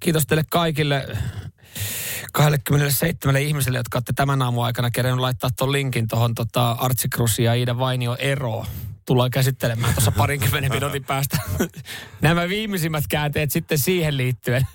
[0.00, 1.08] kiitos teille kaikille
[2.32, 7.42] 27 ihmiselle, jotka olette tämän aamun aikana kerännyt laittaa tuon linkin tuohon tota Artsi Krussi
[7.42, 8.66] ja Iida Vainio eroon.
[9.06, 11.38] Tullaan käsittelemään tuossa parinkymmenen minuutin päästä
[12.20, 14.66] nämä viimeisimmät käänteet sitten siihen liittyen.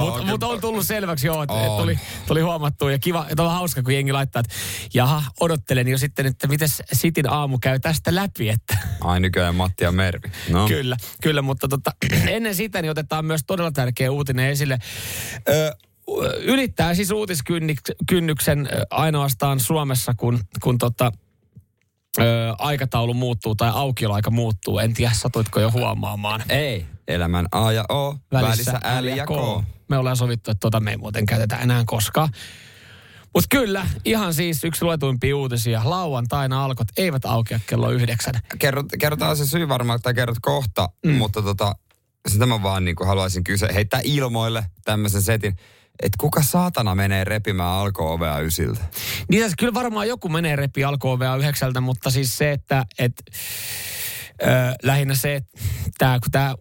[0.00, 3.50] Mutta mut on tullut selväksi joo, että et tuli, tuli huomattua ja kiva, että on
[3.50, 4.54] hauska, kun jengi laittaa, että
[4.94, 9.84] jaha, odottelen jo sitten, että miten Sitin aamu käy tästä läpi, että Ai nykyään Matti
[9.84, 10.28] ja Mervi.
[10.50, 10.68] No.
[10.68, 11.92] Kyllä, kyllä, mutta tota,
[12.26, 14.78] ennen sitä niin otetaan myös todella tärkeä uutinen esille.
[15.48, 15.76] Ö,
[16.40, 21.12] ylittää siis uutiskynnyksen ainoastaan Suomessa, kun, kun tota,
[22.18, 22.22] ö,
[22.58, 24.78] aikataulu muuttuu tai aukioloaika muuttuu.
[24.78, 26.42] En tiedä, satuitko jo huomaamaan.
[26.48, 29.64] Ei, elämän A ja O, välissä, L ja K.
[29.88, 32.28] Me ollaan sovittu, että tota me ei muuten käytetä enää koskaan.
[33.34, 35.82] Mutta kyllä, ihan siis yksi luetuimpia uutisia.
[35.84, 38.34] Lauantaina alkot eivät aukea kello yhdeksän.
[38.58, 41.14] Kerrot, kerrotaan se syy varmaan, tai kerrot kohta, mm.
[41.14, 41.74] mutta tota,
[42.28, 45.56] sitä mä vaan niin kuin haluaisin kysyä, heittää ilmoille tämmöisen setin,
[46.02, 48.80] että kuka saatana menee repimään alko-ovea ysiltä?
[49.30, 53.12] Niin tässä kyllä varmaan joku menee repi alkoon vielä yhdeksältä, mutta siis se, että et,
[54.42, 54.46] ö,
[54.82, 55.58] lähinnä se, että
[55.98, 56.54] tää, kun tämä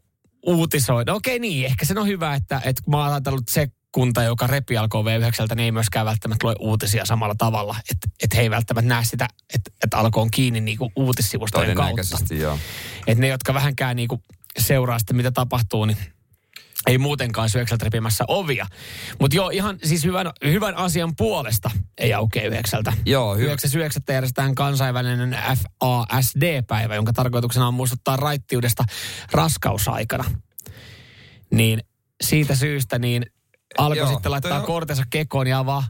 [0.46, 3.68] uutisoi, no okei niin, ehkä se on hyvä, että, että kun mä oon ajatellut se
[3.92, 7.76] kunta, joka repi alkoi V9, niin ei myöskään välttämättä lue uutisia samalla tavalla.
[7.92, 12.36] Että et he ei välttämättä näe sitä, että et alko on kiinni niinku uutissivustojen kautta.
[12.36, 12.60] Joo.
[13.08, 14.24] Että ne, jotka vähänkään niinku
[14.60, 15.98] seuraa sitten, mitä tapahtuu, niin
[16.88, 18.66] ei muutenkaan syökseltä repimässä ovia.
[19.20, 22.94] Mutta joo, ihan siis hyvän, hyvän asian puolesta ei aukea yhdeksältä.
[23.06, 23.52] Joo, hyvä.
[23.54, 24.14] 9.9.
[24.14, 28.84] järjestetään kansainvälinen FASD-päivä, jonka tarkoituksena on muistuttaa raittiudesta
[29.32, 30.24] raskausaikana.
[31.52, 31.84] Niin
[32.24, 33.26] siitä syystä niin
[33.78, 35.84] alkoi Joo, sitten laittaa on- kortensa kekoon ja avaa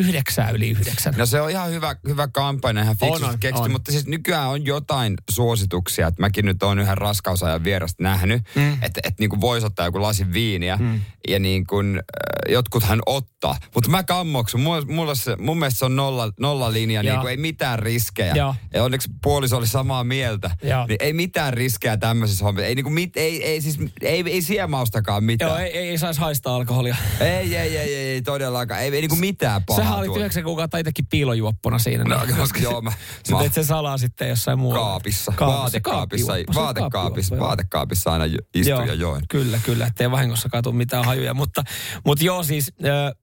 [0.00, 1.14] yhdeksää yli yhdeksän.
[1.16, 3.72] No se on ihan hyvä, hyvä kampanja, ihan On, fiksusti on, keksitty, on.
[3.72, 8.72] mutta siis nykyään on jotain suosituksia, että mäkin nyt oon yhden raskausajan vierasta nähnyt, mm.
[8.82, 11.00] että et niin voisi ottaa joku lasin viiniä mm.
[11.28, 13.56] ja niin kuin, äh, jotkuthan ottaa.
[13.74, 17.30] Mutta mä kammoksun, mulla, mulla se, mun mielestä se on nolla, nolla linja, niin kuin
[17.30, 18.34] ei mitään riskejä.
[18.34, 18.54] Joo.
[18.74, 20.86] Ja onneksi puoliso oli samaa mieltä, Joo.
[20.86, 22.66] niin ei mitään riskejä tämmöisessä hommassa.
[22.66, 25.50] Ei, niin kuin mit, ei, ei, siis, ei, ei siemaustakaan mitään.
[25.50, 26.96] Joo, ei, ei, ei saisi haistaa alkoholia.
[27.20, 28.80] ei, ei, ei, ei, ei, todellakaan.
[28.80, 32.04] Ei, ei niin kuin mitään pahaa Sähän olit yhdeksän kuukautta itsekin piilojuoppona siinä.
[32.04, 32.90] No, niin- koska joo, mä,
[33.30, 34.84] Sä teit sen salaa sitten jossain muualla.
[34.86, 37.46] kaapissa, Kaapissa, vaatekaapissa, on vaatekaapissa, joo.
[37.46, 38.24] vaatekaapissa aina
[38.54, 39.22] istuin ja join.
[39.28, 41.34] Kyllä, kyllä, ettei vahingossakaan tule mitään hajuja.
[41.34, 41.62] Mutta,
[42.06, 43.14] mutta joo, siis ö,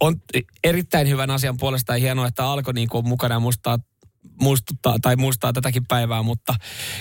[0.00, 0.16] on
[0.64, 3.78] erittäin hyvän asian puolesta ja hienoa, että alkoi niin kuin mukana muistaa,
[4.40, 6.54] muistuttaa tai muistaa tätäkin päivää, mutta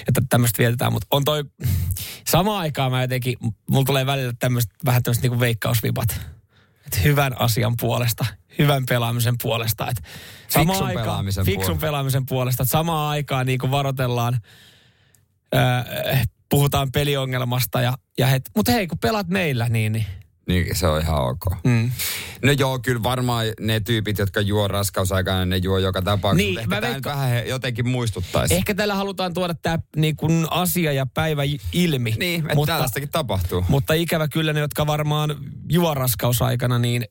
[0.07, 0.93] että tämmöistä vietetään.
[0.93, 1.43] Mutta on toi,
[2.27, 3.37] samaan aikaan mä jotenkin,
[3.69, 6.21] mulla tulee välillä tämmöistä, vähän tämmöistä niin kuin veikkausvipat.
[6.85, 8.25] Että hyvän asian puolesta,
[8.59, 9.85] hyvän pelaamisen puolesta.
[10.47, 11.85] Samaan Fiksun aikaan- pelaamisen fiksun puolesta.
[11.85, 12.63] pelaamisen puolesta.
[12.63, 14.39] Että samaan aikaan niin kuin varoitellaan
[15.55, 15.61] öö,
[16.49, 20.05] puhutaan peliongelmasta ja, ja het, mutta hei, kun pelaat meillä, niin, niin
[20.47, 21.45] Niin se on ihan ok.
[21.63, 21.91] mm.
[22.43, 26.47] No joo, kyllä varmaan ne tyypit, jotka juo raskausaikana, ne juo joka tapauksessa.
[26.47, 28.55] Niin, Ehkä mä veikka- vähän he- jotenkin muistuttaisi.
[28.55, 31.41] ehkä tällä halutaan tuoda tämä niin kuin asia ja päivä
[31.73, 32.13] ilmi.
[32.19, 33.65] Niin, että mutta, tällaistakin tapahtuu.
[33.69, 35.35] mutta ikävä kyllä ne, jotka varmaan
[35.71, 37.05] juo raskausaikana, niin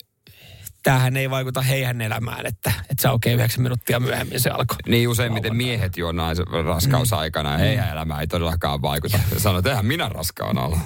[0.85, 4.77] tämähän ei vaikuta heidän elämään, että, että se aukeaa yhdeksän minuuttia myöhemmin se alkoi.
[4.89, 9.19] Niin useimmiten miehet juo naisen raskausaikana ja heidän elämään ei todellakaan vaikuta.
[9.37, 10.79] Sanoo, että eihän minä raskaana olla.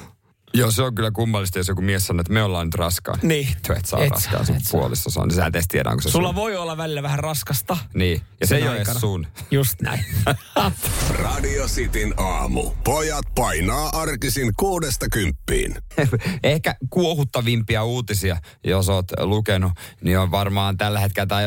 [0.55, 3.19] Joo, se on kyllä kummallista, jos joku mies sanoo, että me ollaan nyt raskaan.
[3.23, 3.49] Niin.
[3.67, 4.81] Tuo, et ole Et raskaan, saa, sun et saa.
[4.81, 5.29] puolisossa on.
[5.29, 6.35] Niin sä et edes tiedä, onko se Sulla sun.
[6.37, 7.77] voi olla välillä vähän raskasta.
[7.95, 9.27] Niin, ja se ei ole edes sun.
[9.51, 10.05] Just näin.
[11.25, 12.71] Radio Cityn aamu.
[12.85, 15.75] Pojat painaa arkisin kuudesta kymppiin.
[16.43, 21.45] Ehkä kuohuttavimpia uutisia, jos oot lukenut, niin on varmaan tällä hetkellä, tai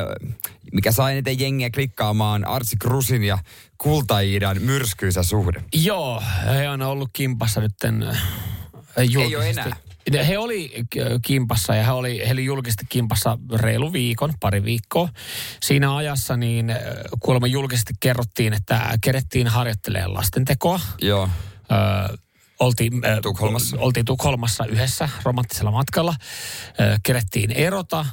[0.73, 3.37] mikä sai eniten jengiä klikkaamaan Artsi Krusin ja
[3.77, 5.63] Kultaiidan myrskyisä suhde.
[5.73, 8.17] Joo, he on ollut kimpassa nytten
[8.99, 9.37] äh, julkisesti.
[9.37, 10.23] ole enää.
[10.23, 15.09] He oli äh, kimpassa ja he oli, he oli julkisesti kimpassa reilu viikon, pari viikkoa.
[15.63, 16.77] Siinä ajassa niin äh,
[17.19, 20.79] kuulemma julkisesti kerrottiin, että kerettiin harjoittelemaan lastentekoa.
[21.01, 21.29] Joo.
[22.11, 22.17] Ö,
[22.59, 23.77] oltiin, ö, Tukholmassa.
[23.79, 26.15] oltiin Tukholmassa yhdessä romanttisella matkalla.
[26.79, 28.05] Ö, kerettiin erota,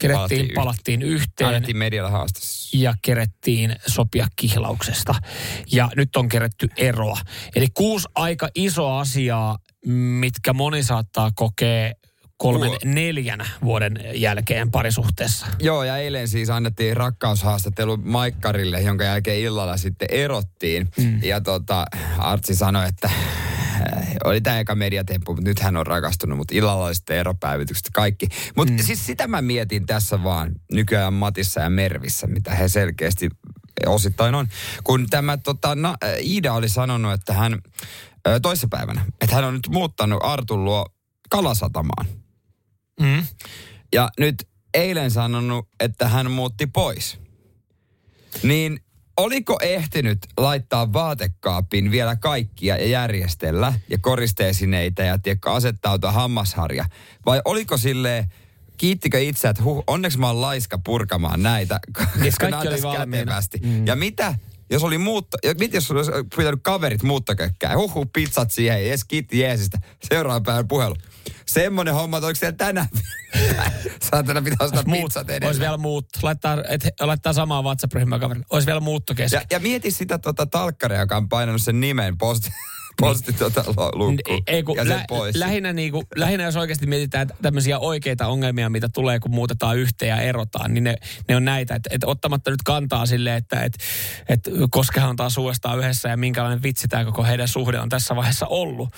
[0.00, 2.70] kerettiin, Palattiin palattiin yhteen Annettiin medialle haastas.
[2.74, 5.14] ja kerettiin sopia kihlauksesta.
[5.72, 7.18] Ja nyt on keretty eroa.
[7.56, 11.92] Eli kuusi aika iso asiaa, mitkä moni saattaa kokea
[12.42, 15.46] kolmen Tuo- neljän vuoden jälkeen parisuhteessa.
[15.60, 20.88] Joo, ja eilen siis annettiin rakkaushaastattelu Maikkarille, jonka jälkeen illalla sitten erottiin.
[20.96, 21.22] Mm.
[21.22, 21.84] Ja tota,
[22.18, 26.86] Artsi sanoi, että äh, oli tämä eka mediatemppu, mutta nyt hän on rakastunut, mutta illalla
[26.86, 28.26] oli sitten eropäivitykset kaikki.
[28.56, 28.78] Mutta mm.
[28.78, 33.28] siis sitä mä mietin tässä vaan nykyään Matissa ja Mervissä, mitä he selkeästi
[33.86, 34.48] osittain on.
[34.84, 37.58] Kun tämä tota, na, Iida oli sanonut, että hän
[38.42, 40.86] toissapäivänä, että hän on nyt muuttanut Artun luo
[41.30, 42.06] Kalasatamaan.
[43.00, 43.26] Mm.
[43.92, 47.18] Ja nyt eilen sanonut, että hän muutti pois.
[48.42, 48.80] Niin
[49.16, 56.84] oliko ehtinyt laittaa vaatekaapin vielä kaikkia ja järjestellä ja koristeesineitä ja tiedätkö, asettautua hammasharja?
[57.26, 58.28] Vai oliko sille
[58.76, 63.40] kiittikö itse, että huh, onneksi mä oon laiska purkamaan näitä, koska Niin, kaikki oli valmiina.
[63.62, 63.86] Mm.
[63.86, 64.34] Ja mitä,
[64.70, 69.38] jos oli muutta, ja mitä jos olisi pitänyt kaverit muuttokökkää, huhu pizzat siihen, jes kiitti
[69.38, 69.78] jeesistä,
[70.10, 70.96] seuraavan päivän puhelu.
[71.46, 72.88] Semmoinen homma, että oliko siellä tänään?
[74.10, 75.60] Saatana pitää ostaa Muut, pizzat olisi edelleen.
[75.60, 76.06] vielä muut.
[76.22, 78.46] Laittaa, et, laittaa samaa WhatsApp-ryhmää kaverille.
[78.50, 79.38] Olisi vielä muutto kesken.
[79.38, 82.50] Ja, ja mieti sitä tota talkkaria, joka on painanut sen nimen posti,
[83.00, 84.42] posti tota luukkuun.
[84.46, 85.36] Ei, kun ja lä, pois.
[85.36, 90.20] lähinnä, niinku, lähinnä jos oikeasti mietitään tämmöisiä oikeita ongelmia, mitä tulee, kun muutetaan yhteen ja
[90.20, 90.96] erotaan, niin ne,
[91.28, 91.74] ne on näitä.
[91.74, 93.72] Että et ottamatta nyt kantaa silleen, että et,
[94.28, 94.40] et
[94.70, 98.46] koskehan on taas uudestaan yhdessä ja minkälainen vitsi tämä koko heidän suhde on tässä vaiheessa
[98.46, 98.88] ollut.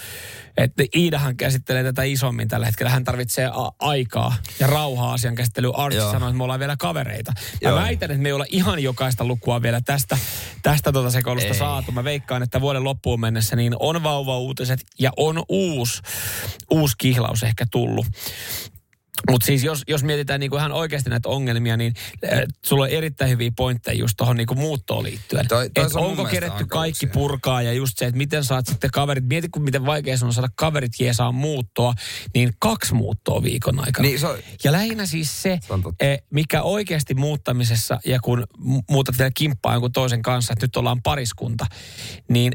[0.57, 2.91] Että Iidahan käsittelee tätä isommin tällä hetkellä.
[2.91, 5.77] Hän tarvitsee a- aikaa ja rauhaa asian käsittelyyn.
[5.77, 6.13] Archie Joo.
[6.13, 7.33] sanoi, että me ollaan vielä kavereita.
[7.37, 7.79] Mä Joo.
[7.79, 10.19] väitän, että me ei olla ihan jokaista lukua vielä tästä,
[10.63, 11.59] tästä tota sekoilusta Ei.
[11.59, 11.93] saatu.
[11.93, 16.03] Mä veikkaan, että vuoden loppuun mennessä niin on vauva-uutiset ja on uusi,
[16.71, 18.07] uusi kihlaus ehkä tullut.
[19.31, 21.95] Mutta siis jos, jos mietitään niinku ihan oikeasti näitä ongelmia, niin
[22.33, 25.49] äh, sulla on erittäin hyviä pointteja just tuohon niinku muuttoon liittyen.
[25.49, 28.91] Toi- toi Et on onko keretty kaikki purkaa ja just se, että miten saat sitten
[28.91, 31.95] kaverit, mieti kun miten vaikea on saada kaverit jeesaa muuttoa,
[32.35, 34.09] niin kaksi muuttoa viikon aikana.
[34.09, 38.83] Niin se on- Ja lähinnä siis se, Se eh, mikä oikeasti muuttamisessa ja kun mu-
[38.91, 41.67] muutat vielä kimppaa jonkun toisen kanssa, että nyt ollaan pariskunta,
[42.29, 42.53] niin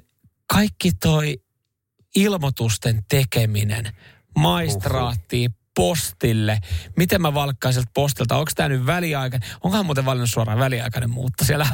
[0.53, 1.41] kaikki toi
[2.15, 3.85] ilmoitusten tekeminen
[4.37, 6.59] maistraattiin, postille.
[6.97, 8.37] Miten mä valkkaan sieltä postilta?
[8.37, 9.49] Onko tämä nyt väliaikainen?
[9.63, 11.45] Onkohan muuten valinnut suoraan väliaikainen muutto?
[11.45, 11.67] Siellä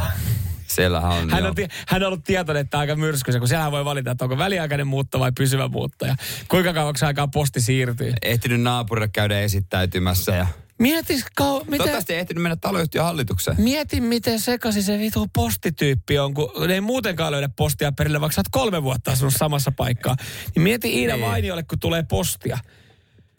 [0.68, 1.56] Siellähän on, hän on,
[1.88, 5.20] hän on ollut tietoinen, että aika myrskyisen, kun siellä voi valita, että onko väliaikainen muutto
[5.20, 6.06] vai pysyvä muutto.
[6.06, 6.16] Ja
[6.48, 8.14] kuinka kauaksi aikaa posti siirtyy.
[8.22, 10.48] ehtinyt naapurille käydä esittäytymässä ja
[10.80, 13.62] Mietis, kau- miten, toivottavasti ei ehtinyt mennä taloyhtiön hallitukseen.
[13.62, 18.34] Mieti, miten sekaisin se vitu postityyppi on, kun ne ei muutenkaan löydä postia perille, vaikka
[18.36, 20.16] sä oot kolme vuotta asunut samassa paikkaa.
[20.56, 21.22] Niin mieti Niin.
[21.22, 22.58] Vainiolle, kun tulee postia.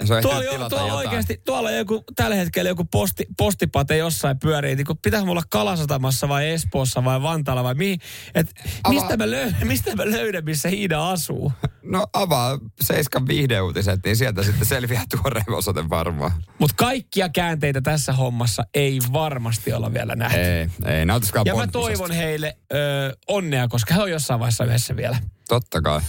[0.05, 1.43] Se on Tuolla, jo, oikeasti,
[1.77, 4.77] joku, tällä hetkellä joku posti, postipate jossain pyörii.
[4.77, 8.01] Niin pitäisi mulla Kalasatamassa vai Espoossa vai Vantaalla vai mihin.
[8.35, 8.55] Et
[8.89, 11.53] mistä, mä löydän, mistä mä löydän, missä Iida asuu?
[11.83, 16.33] No avaa Seiskan viihdeuutiset, niin sieltä sitten selviää tuoreen osoite varmaan.
[16.59, 20.41] Mutta kaikkia käänteitä tässä hommassa ei varmasti olla vielä nähty.
[20.41, 21.07] Ei, ei,
[21.45, 22.77] ja mä toivon heille ö,
[23.29, 25.19] onnea, koska he on jossain vaiheessa yhdessä vielä.
[25.49, 26.01] Totta kai.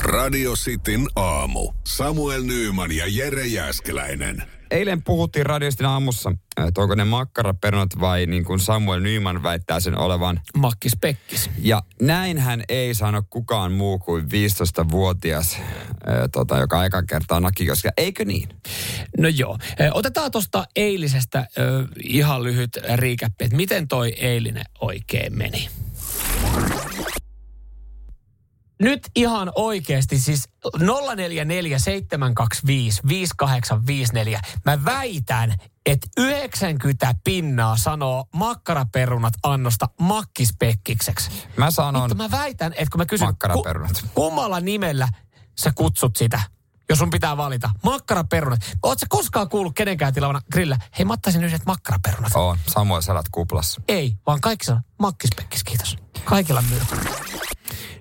[0.00, 1.72] Radio Cityn aamu.
[1.86, 4.42] Samuel Nyyman ja Jere Jäskeläinen.
[4.70, 6.32] Eilen puhuttiin radioistin aamussa,
[6.66, 10.40] että onko ne makkaraperunat vai niin kuin Samuel Nyman väittää sen olevan.
[10.56, 11.50] Makkis Pekkis.
[11.58, 15.62] Ja näinhän ei sano kukaan muu kuin 15-vuotias, äh,
[16.32, 17.90] tota, joka eka kertaa nakikoska.
[17.96, 18.48] Eikö niin?
[19.18, 19.58] No joo.
[19.92, 25.68] Otetaan tuosta eilisestä ö, ihan lyhyt riikäppi, että miten toi eilinen oikein meni.
[28.80, 30.70] Nyt ihan oikeasti siis 0447255854.
[34.64, 35.54] Mä väitän,
[35.86, 41.30] että 90 pinnaa sanoo makkaraperunat annosta makkispekkikseksi.
[41.56, 44.04] Mä sanon, Mutta mä väitän, että kun mä kysyn, Makkaraperunat.
[44.14, 45.08] kummalla nimellä
[45.58, 46.40] sä kutsut sitä,
[46.88, 47.70] jos sun pitää valita?
[47.84, 48.60] Makkaraperunat.
[49.00, 50.78] Sä koskaan kuullut kenenkään tilavana grillä?
[50.98, 52.32] Hei, mä ottaisin yhdet makkaraperunat.
[52.34, 53.80] on, Samuel sä elät kuplassa.
[53.88, 55.96] Ei, vaan kaikki sanoo, makkispekkis, kiitos.
[56.24, 56.80] Kaikilla myy.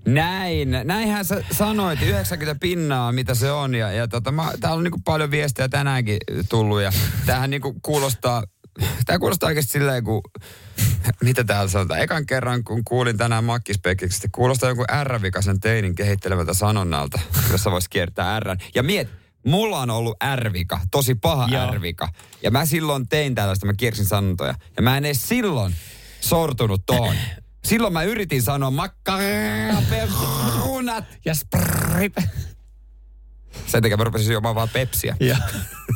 [0.05, 3.75] Näin, näinhän sä sanoit, 90 pinnaa, mitä se on.
[3.75, 6.17] Ja, ja tota, mä, täällä on niinku paljon viestejä tänäänkin
[6.50, 6.91] tullut ja
[7.25, 8.43] tämähän niinku kuulostaa,
[9.05, 10.21] tämä kuulostaa oikeasti silleen, kun,
[11.24, 17.19] mitä täällä sanotaan, ekan kerran kun kuulin tänään Makkispekiksi, kuulostaa jonkun R-vikasen teinin kehittelemältä sanonnalta,
[17.51, 18.55] jossa voisi kiertää R.
[18.75, 19.09] Ja miet,
[19.45, 21.71] mulla on ollut R-vika, tosi paha Joo.
[21.71, 22.09] R-vika.
[22.43, 24.55] Ja mä silloin tein tällaista, mä kiersin sanontoja.
[24.77, 25.75] Ja mä en edes silloin
[26.21, 27.15] sortunut tohon.
[27.67, 31.05] Silloin mä yritin sanoa makkaraperunat.
[31.25, 32.17] Ja sprrrip.
[33.65, 35.15] Sen takia mä rupesin juomaan vaan pepsiä.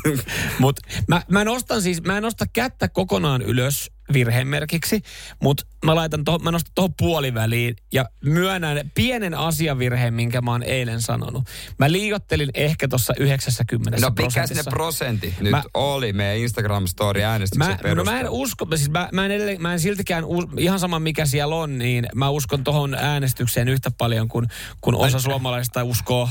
[0.60, 5.02] Mut mä, mä, nostan siis, mä en nosta kättä kokonaan ylös virhemerkiksi,
[5.42, 10.64] mutta mä laitan tohon, mä nostan tuohon puoliväliin ja myönnän pienen asiavirheen, minkä mä oon
[10.64, 11.44] eilen sanonut.
[11.80, 14.72] Mä liiottelin ehkä tuossa 90 No mikä prosentissa.
[14.72, 19.26] prosentit nyt Mä- oli meidän Instagram-story äänestyksen Mä, no mä en usko, siis mä, mä,
[19.26, 22.96] en edelleen, mä en siltikään, us, ihan sama mikä siellä on, niin mä uskon tuohon
[22.96, 24.48] äänestykseen yhtä paljon kuin,
[24.82, 26.30] kuin osa suomalaisista uskoo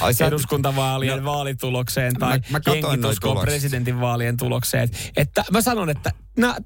[0.00, 1.24] Ai sä- eduskuntavaalien No.
[1.32, 3.50] vaalitulokseen tai Mä- mä katoin jenkit noi uskoo tulokset.
[3.50, 4.88] presidentinvaalien tulokseen.
[5.16, 6.10] Että mä sanon, että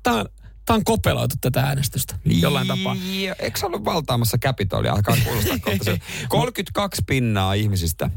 [0.03, 0.27] tämä on,
[0.65, 2.97] tää on kopeloitu tätä äänestystä jollain tapaa.
[3.13, 4.93] Ja, eikö sä ollut valtaamassa Capitolia?
[4.93, 5.99] Alkaa kuulostaa kohta se.
[6.29, 8.11] 32 pinnaa ihmisistä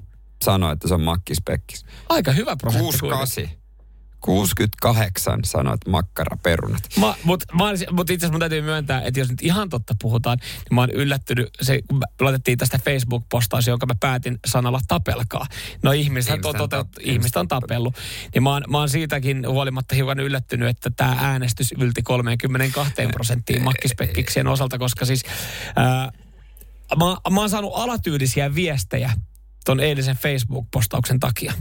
[0.44, 1.86] sanoi, että se on makkispekkis.
[2.10, 2.84] Aika hyvä prosentti.
[2.86, 3.59] 68.
[4.20, 6.84] 68 sanoi, että makkara perunat.
[7.00, 9.94] Mä, mut, mä, olisin- mut itse asiassa mun täytyy myöntää, että jos nyt ihan totta
[10.02, 14.80] puhutaan, niin mä oon yllättynyt, se, kun me laitettiin tästä Facebook-postaus, jonka mä päätin sanalla
[14.88, 15.46] tapelkaa.
[15.84, 17.96] No ihmiset, Ihmiset to, on to, to, tap- ihmiset on tapellut.
[18.34, 23.64] Niin mä oon, mä oon siitäkin huolimatta hiukan yllättynyt, että tämä äänestys ylti 32 prosenttiin
[23.64, 25.24] makkispekkiksien osalta, koska siis
[25.76, 26.12] ää,
[26.98, 29.14] mä, mä oon saanut alatyylisiä viestejä
[29.66, 31.54] ton eilisen Facebook-postauksen takia.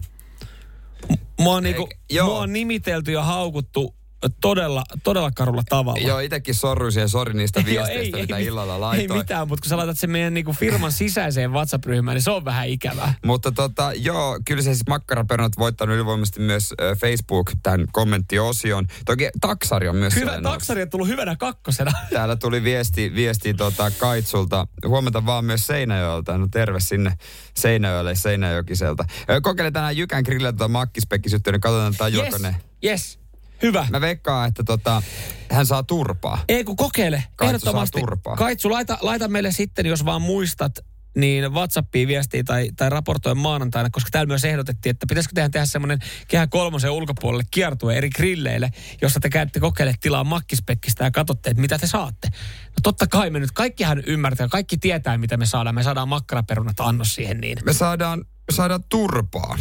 [1.38, 2.26] Mua on, niinku, joo.
[2.26, 3.94] mua on nimitelty ja haukuttu
[4.40, 6.06] todella, todella karulla tavalla.
[6.08, 9.20] Joo, itekin sorruisin ja sori niistä viesteistä, mitä mit- illalla Ei laitoin.
[9.20, 12.68] mitään, mutta kun sä laitat sen meidän niinku firman sisäiseen WhatsApp-ryhmään, niin se on vähän
[12.68, 13.14] ikävää.
[13.24, 18.86] Mutta tota, joo, kyllä se siis makkaraperunat voittanut ylivoimaisesti myös äh, Facebook tämän kommenttiosion.
[19.06, 21.92] Toki taksari on myös Hyvä, sellainen- taksari on tullut hyvänä kakkosena.
[22.12, 24.66] Täällä tuli viesti, viesti tota Kaitsulta.
[24.86, 26.38] Huomenta vaan myös Seinäjoelta.
[26.38, 27.18] No terve sinne
[27.56, 29.04] Seinäjoelle Seinäjokiselta.
[29.42, 32.56] Kokeile tänään Jykän grillillä tota makkispekkisyttöä, niin katsotaan tajuako Yes, ne.
[32.84, 33.18] yes.
[33.62, 33.86] Hyvä.
[33.90, 35.02] Mä veikkaan, että tota,
[35.50, 36.44] hän saa turpaa.
[36.48, 37.24] Ei kun kokeile.
[37.36, 37.98] Kaitsu Ehdottomasti.
[37.98, 38.36] saa turpaa.
[38.36, 40.78] Kaitsu, laita, laita meille sitten, jos vaan muistat,
[41.16, 45.66] niin WhatsAppiin viestiä tai, tai raportoi maanantaina, koska täällä myös ehdotettiin, että pitäisikö tehdä, tehdä
[45.66, 45.98] semmoinen
[46.28, 48.70] kehä kolmosen ulkopuolelle kiertue eri grilleille,
[49.02, 52.28] jossa te käytte kokeile tilaa makkispekkistä ja katsotte, että mitä te saatte.
[52.66, 55.74] No totta kai me nyt, kaikkihan ymmärtää, kaikki tietää, mitä me saadaan.
[55.74, 57.58] Me saadaan makkaraperunat annos siihen niin.
[57.64, 59.58] Me saadaan, saadaan turpaan.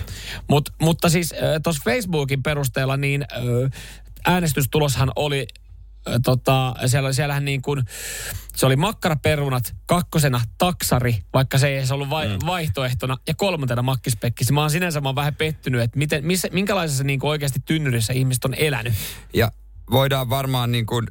[0.50, 3.25] Mut, mutta siis tuossa Facebookin perusteella niin
[4.25, 5.48] äänestystuloshan oli
[6.24, 7.84] tota, siellä, siellähän niin kuin,
[8.56, 12.38] se oli makkaraperunat, kakkosena taksari, vaikka se ei edes ollut vai, mm.
[12.46, 14.51] vaihtoehtona, ja kolmantena makkispekkis.
[14.51, 18.13] Mä oon sinänsä mä oon vähän pettynyt, että miten, missä, minkälaisessa niin kuin oikeasti tynnyrissä
[18.13, 18.94] ihmiset on elänyt.
[19.34, 19.51] Ja
[19.91, 21.08] voidaan varmaan niin kuin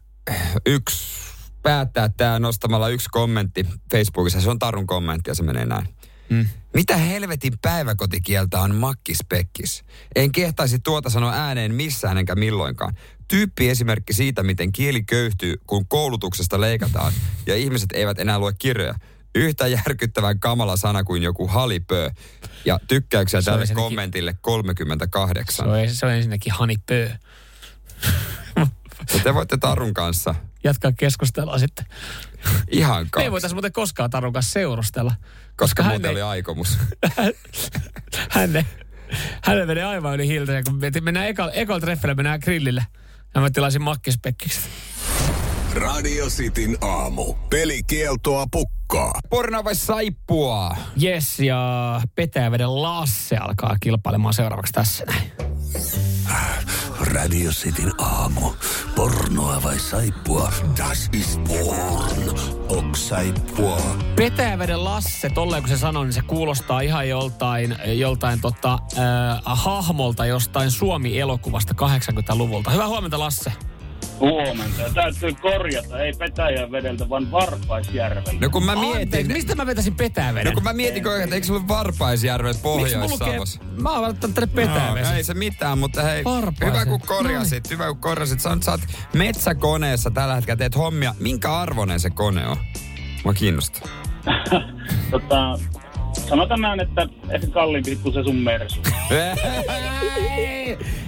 [0.66, 1.16] yksi
[1.62, 4.40] päättää tämä nostamalla yksi kommentti Facebookissa.
[4.40, 5.96] Se on Tarun kommentti ja se menee näin.
[6.30, 6.47] Mm.
[6.75, 9.85] Mitä helvetin päiväkotikieltä on makkispekkis?
[10.16, 12.95] En kehtaisi tuota sanoa ääneen missään enkä milloinkaan.
[13.28, 17.12] Tyyppi esimerkki siitä, miten kieli köyhtyy, kun koulutuksesta leikataan
[17.47, 18.95] ja ihmiset eivät enää lue kirjoja.
[19.35, 22.11] Yhtä järkyttävän kamala sana kuin joku halipö.
[22.64, 25.68] Ja tykkäyksiä Se tälle ensinnäkin- kommentille Se 38.
[25.68, 27.11] on, se on ensinnäkin Hani Pö.
[28.56, 31.87] Ja te voitte Tarun kanssa Jatkaa keskustelua sitten.
[32.71, 33.30] ihan Me ei kaksi.
[33.30, 35.12] voitaisiin muuten koskaan Tarun kanssa seurustella.
[35.56, 36.78] Koska hän muuten ei- oli aikomus.
[38.30, 38.66] hänne,
[39.44, 40.52] hänelle menee aivan yli hiiltä.
[40.52, 42.86] Ja kun me- mennään ekalla ekal treffillä, mennään grillille.
[43.34, 44.60] Ja mä tilasin makkispekkiksi.
[45.75, 47.34] Radio Cityn aamu.
[47.34, 49.12] Pelikieltoa pukkaa.
[49.30, 50.76] Porno vai saippua?
[51.02, 55.32] Yes, ja Petäjäveden Lasse alkaa kilpailemaan seuraavaksi tässä näin.
[57.00, 58.50] Radio Cityn aamu.
[58.94, 60.52] Pornoa vai saippua?
[60.78, 62.55] Das ist porn.
[62.97, 63.81] Ok saippua.
[64.17, 70.26] Petäjäveden Lasse, tolleen kun se sanoo, niin se kuulostaa ihan joltain, joltain tota, äh, hahmolta
[70.26, 72.71] jostain Suomi-elokuvasta 80-luvulta.
[72.71, 73.53] Hyvää huomenta Lasse.
[74.21, 74.83] Huomenta.
[74.83, 78.33] Ja täytyy korjata, ei Petäjän vedeltä, vaan Varpaisjärveltä.
[78.41, 79.33] No kun mä Anteeksi, mietin...
[79.33, 80.47] mistä mä vetäisin Petäjäveden?
[80.47, 83.61] No kun mä mietin, kun että eikö se ollut Varpaisjärvet Pohjois-Savossa?
[83.76, 85.11] mä oon laittanut tänne Petäjävesi.
[85.11, 86.75] No, ei se mitään, mutta hei, Varpaisen.
[86.75, 88.41] hyvä kun korjasit, hyvä kun korjasit.
[88.41, 88.81] Sä, sä oot
[89.12, 91.15] metsäkoneessa tällä hetkellä, teet hommia.
[91.19, 92.57] Minkä arvoinen se kone on?
[93.26, 93.88] Mua kiinnostaa.
[95.11, 95.59] Tota,
[96.28, 98.80] sanotaan näin, että ehkä kalliimpi kuin se sun Mersu.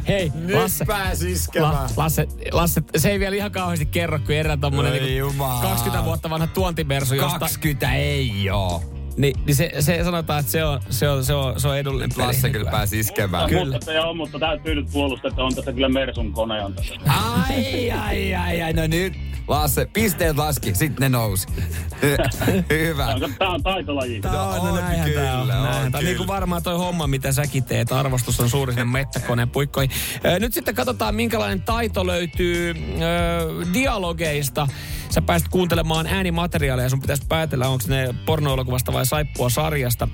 [0.08, 0.84] Hei, Lasse.
[0.84, 5.62] pääsi La, Lasse, Lasse, se ei vielä ihan kauheasti kerro, kun erään tommonen niin jumala.
[5.62, 7.38] 20 vuotta vanha tuontimersu, josta...
[7.38, 8.97] 20 ei oo.
[9.18, 12.10] Niin, niin se, se, sanotaan, että se on, se on, se on, se on edullinen
[12.16, 12.26] peli.
[12.26, 13.48] Lasse kyllä pääsi iskemään.
[13.48, 13.72] Kyllä.
[13.72, 16.94] Mutta, joo, mutta täytyy nyt puolustaa, että on tässä kyllä Mersun kone on tässä.
[17.06, 19.12] Ai, ai, ai, ai, no nyt.
[19.48, 21.48] Lasse, pisteet laski, sitten ne nousi.
[22.70, 23.06] Hyvä.
[23.38, 24.20] Tää on, on taitolaji.
[24.25, 25.40] On, no On näinhän tää on.
[25.40, 26.04] kyllä, on Näinhän tää on.
[26.04, 27.92] Niin kuin varmaan toi homma, mitä säkin teet.
[27.92, 29.90] Arvostus on suuri sinne mettäkoneen puikkoihin.
[30.40, 34.68] Nyt sitten katsotaan, minkälainen taito löytyy ö, dialogeista.
[35.10, 40.08] Sä pääsit kuuntelemaan äänimateriaalia ja sun pitäisi päätellä, onko ne pornoelokuvasta vai saippua sarjasta.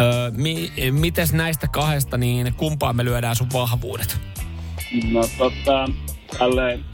[0.00, 4.20] Öö, mi, mites näistä kahdesta, niin kumpaan me lyödään sun vahvuudet?
[5.10, 5.88] No tota,
[6.38, 6.84] tälleen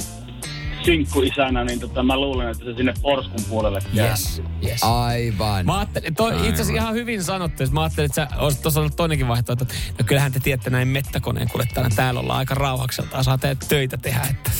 [0.84, 4.82] sinkkuisänä, niin tota, mä luulen, että se sinne Porskun puolelle Yes, yes.
[4.82, 5.66] Aivan.
[5.66, 8.96] Mä ajattelin, toi, itse asiassa ihan hyvin sanottu, mä ajattelin, että sä olisit tuossa ollut
[8.96, 13.38] toinenkin vaihtoehto, että no kyllähän te tiedätte näin mettäkoneen kuljettajana, täällä ollaan aika rauhakselta, saa
[13.38, 14.50] teet töitä tehdä, että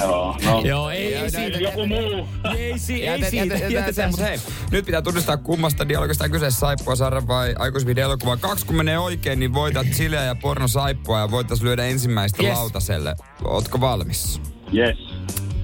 [0.00, 0.60] Joo, no.
[0.60, 1.58] Joo, ei, ei siitä.
[1.58, 2.28] Joku muu.
[2.56, 3.44] Ei, si- ei Jätet, siitä.
[3.46, 4.38] jätet, jätet, jätetään mutta hei,
[4.70, 8.36] nyt pitää tunnistaa kummasta dialogista on kyse saippua saada vai aikuisviiden elokuva.
[8.36, 12.54] Kaksi kun menee oikein, niin voitat Chileä ja porno saippua ja voitais lyödä ensimmäistä Yes.
[12.58, 13.14] lautaselle.
[13.44, 14.40] Ootko valmis?
[14.74, 14.98] Yes.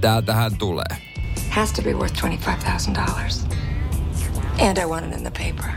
[0.00, 0.96] Täältähän tulee.
[1.50, 3.56] Has to be worth $25,000.
[4.68, 5.70] And I want it in the paper.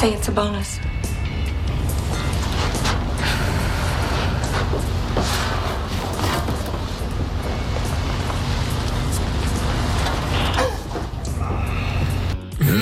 [0.00, 0.80] Say it's a bonus.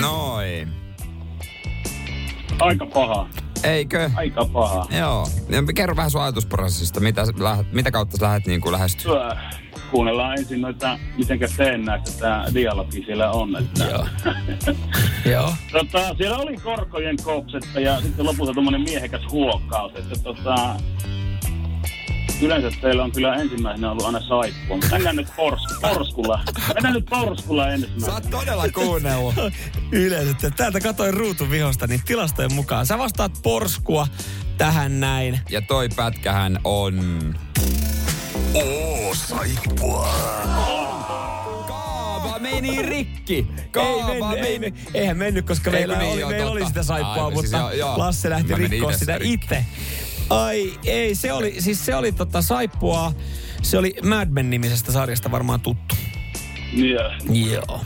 [0.01, 0.71] Noin.
[2.59, 3.29] Aika paha.
[3.63, 4.09] Eikö?
[4.15, 4.87] Aika paha.
[4.99, 5.27] Joo.
[5.49, 6.99] Ja kerro vähän sun ajatusprosessista.
[6.99, 7.23] Mitä,
[7.71, 9.11] mitä kautta sä lähdet niin kuin lähestyä?
[9.11, 9.35] Työ.
[9.91, 13.55] Kuunnellaan ensin noita, mitenkä teennäistä tämä dialogi siellä on.
[13.55, 13.83] Että.
[13.83, 14.07] Joo.
[15.33, 15.53] Joo.
[15.71, 19.91] Tota, siellä oli korkojen kopsetta ja sitten lopulta tuommoinen miehekäs huokkaus.
[19.95, 20.75] Että tota,
[22.41, 24.75] yleensä teillä on kyllä ensimmäisenä ollut aina saippua.
[24.75, 26.39] Mutta mennään nyt pors, porskulla.
[26.73, 28.13] Mennään nyt porskulla Sä ensimmäisenä.
[28.13, 29.35] oot todella kuunnellut.
[29.91, 32.85] Yleensä, että täältä katoin ruutun vihosta, niin tilastojen mukaan.
[32.85, 34.07] Sä vastaat porskua
[34.57, 35.39] tähän näin.
[35.49, 37.35] Ja toi pätkähän on...
[38.53, 40.13] Oo, saippua.
[41.67, 43.47] Kaava meni rikki.
[43.57, 44.71] Ei Kaava mennyt, ei, meni.
[44.93, 47.49] me- eihän mennyt, koska Ei, meillä, niin, oli, joo, meillä oli sitä saippua, Aivan, mutta
[47.49, 47.97] siis joo, joo.
[47.99, 49.33] Lasse lähti rikkoa sitä sitä rikki.
[49.33, 49.65] itse.
[50.29, 53.13] Ai ei, se oli, siis se oli tota saippua,
[53.61, 55.95] se oli Mad Men-nimisestä sarjasta varmaan tuttu.
[56.73, 57.11] Joo.
[57.33, 57.79] Joo.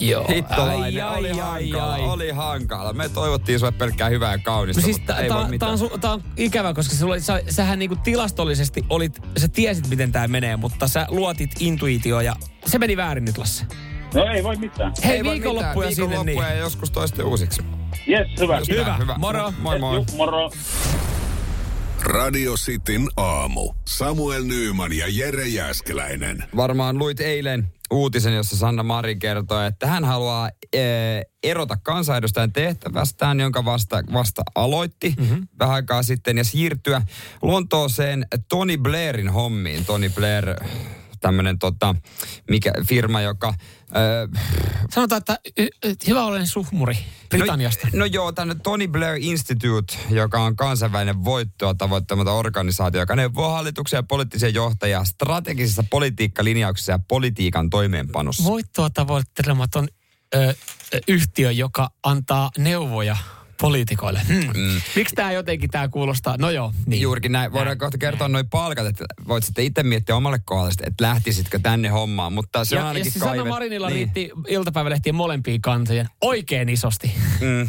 [0.00, 0.26] Joo.
[0.28, 2.00] Hittolainen, Ai, oli ai, hankala, ai.
[2.02, 2.92] oli hankala.
[2.92, 5.72] Me toivottiin sulle pelkkää hyvää ja kaunista, No siis mutta tää, ei tää, voi mitään.
[5.72, 9.88] on, su- tää on ikävä, koska sulla, oli- sä, sähän niinku tilastollisesti olit, sä tiesit
[9.88, 13.64] miten tää menee, mutta sä luotit intuitioon ja se meni väärin nyt Lasse.
[14.14, 14.92] No ei voi mitään.
[15.04, 15.94] Hei, Ei viikonloppuja mitään.
[15.94, 16.26] sinne niin.
[16.26, 17.62] Viikonloppuja ja joskus toiste uusiksi.
[18.08, 18.60] Yes, hyvä.
[18.68, 18.96] Hyvä.
[18.96, 19.14] hyvä.
[19.18, 19.52] Moro.
[19.58, 19.96] Moi moi.
[19.96, 20.50] Ju, moro.
[22.06, 23.72] Radio Cityn aamu.
[23.88, 26.44] Samuel Nyyman ja Jere Jäskeläinen.
[26.56, 33.40] Varmaan luit eilen uutisen, jossa Sanna Marin kertoi, että hän haluaa ee, erota kansanedustajan tehtävästään,
[33.40, 35.48] jonka vasta, vasta aloitti mm-hmm.
[35.58, 37.02] vähän aikaa sitten, ja siirtyä
[37.42, 39.84] Lontooseen Tony Blairin hommiin.
[39.84, 40.46] Tony Blair,
[41.20, 41.94] tämmöinen tota,
[42.50, 43.54] mikä, firma, joka...
[43.96, 44.28] Öö,
[44.90, 45.38] Sanotaan, että
[46.08, 47.88] hyvä olen suhmuri Britanniasta.
[47.92, 53.50] No, no joo, tänne Tony Blair Institute, joka on kansainvälinen voittoa tavoittamaton organisaatio, joka neuvoo
[53.50, 58.44] hallituksia ja poliittisia johtajia strategisissa politiikkalinjauksissa ja politiikan toimeenpanossa.
[58.44, 59.88] Voittoa tavoittelematon
[60.34, 60.54] ö, ö,
[61.08, 63.16] yhtiö, joka antaa neuvoja
[63.60, 64.20] poliitikoille.
[64.28, 64.46] Hmm.
[64.46, 64.80] Mm.
[64.96, 66.36] Miksi tämä jotenkin tämä kuulostaa?
[66.38, 67.02] No joo, niin.
[67.02, 67.52] Juurikin näin.
[67.52, 71.88] Voidaan kohta kertoa noin palkat, että voit sitten itse miettiä omalle kohdalle, että lähtisitkö tänne
[71.88, 72.32] hommaan.
[72.32, 73.94] Mutta se on ja, ja ainakin siis Sanna kaivet- Marinilla niin.
[73.96, 77.14] riitti iltapäivälehtien molempiin kantojen oikein isosti.
[77.40, 77.68] Mm.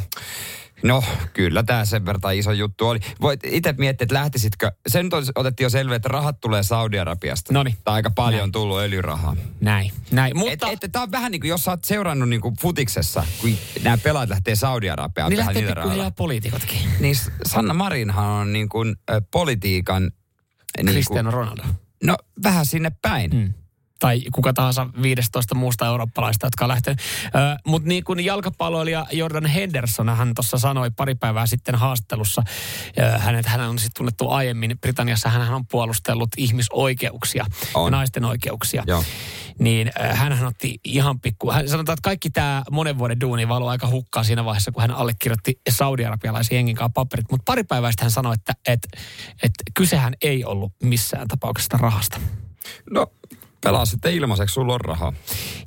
[0.83, 2.99] No, kyllä tämä sen verran iso juttu oli.
[3.21, 7.53] Voit itse miettiä, että lähtisitkö, sen nyt otettiin jo selvä, että rahat tulee Saudi-Arabiasta.
[7.53, 7.75] Noniin.
[7.83, 8.51] Tai aika paljon Näin.
[8.51, 9.35] tullut öljyrahaa.
[9.61, 10.37] Näin, näin.
[10.37, 10.69] Mutta...
[10.69, 13.57] Et, et, tämä on vähän niin kuin, jos sä oot seurannut niin kuin futiksessa, kun
[13.83, 16.79] nämä pelaat lähtee Saudi-Arabiaan niin lähtee pikkuhiljaa poliitikotkin.
[16.99, 18.95] Niin Sanna Marinhan on niin kuin,
[19.31, 20.11] politiikan...
[20.77, 21.63] Niin Cristiano Ronaldo.
[22.03, 23.31] no, vähän sinne päin.
[23.31, 23.53] Mm.
[23.99, 26.99] Tai kuka tahansa 15 muusta eurooppalaista, jotka on lähtenyt.
[27.65, 32.43] Mutta niin kuin jalkapalloilija Jordan Henderson, hän tuossa sanoi pari päivää sitten haastattelussa,
[32.99, 37.91] ö, hänet, hän on sitten tunnettu aiemmin Britanniassa, hän on puolustellut ihmisoikeuksia, On.
[37.91, 38.83] naisten oikeuksia.
[38.87, 39.03] Joo.
[39.59, 43.87] Niin hän otti ihan pikku, hän sanotaan, että kaikki tämä monen vuoden duuni valui aika
[43.87, 47.25] hukkaa siinä vaiheessa, kun hän allekirjoitti saudi-arabialaisen jengin kanssa paperit.
[47.31, 48.87] Mutta pari päivää sitten hän sanoi, että, että,
[49.43, 52.19] että kysehän ei ollut missään tapauksessa rahasta.
[52.91, 53.07] No,
[53.63, 55.13] pelaa sitten ilmaiseksi, sulla on rahaa.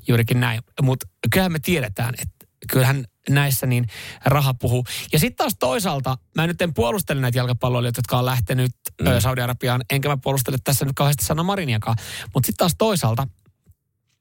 [0.09, 0.61] Juurikin näin.
[0.83, 3.87] Mutta kyllähän me tiedetään, että kyllähän näissä niin
[4.25, 4.85] raha puhuu.
[5.13, 8.73] Ja sitten taas toisaalta, mä nyt en puolustele näitä jalkapalloilijoita, jotka on lähtenyt
[9.03, 9.07] mm.
[9.19, 11.97] Saudi-Arabiaan, enkä mä puolustele tässä nyt kauheasti Sanna Mariniakaan.
[12.35, 13.27] Mutta sitten taas toisaalta,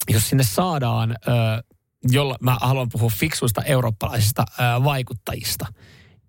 [0.09, 1.63] jos sinne saadaan, ö,
[2.11, 5.65] jolla mä haluan puhua fiksuista eurooppalaisista ö, vaikuttajista,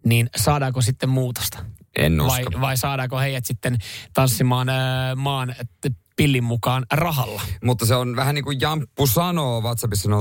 [0.06, 1.64] niin saadaanko sitten muutosta?
[1.98, 2.60] En Vai, usko.
[2.60, 3.78] vai saadaanko heidät sitten
[4.14, 4.72] tanssimaan ö,
[5.16, 5.54] maan
[6.24, 7.42] pillin mukaan rahalla?
[7.64, 10.14] Mutta se on vähän niin kuin Jamppu sanoo WhatsAppissa 0472555854.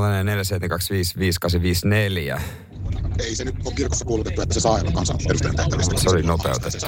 [3.19, 5.99] ei se nyt ole kirkossa kuulutettu, että se saa eron kansanedustajan tehtävistä.
[5.99, 6.87] Se oli nopeutettu.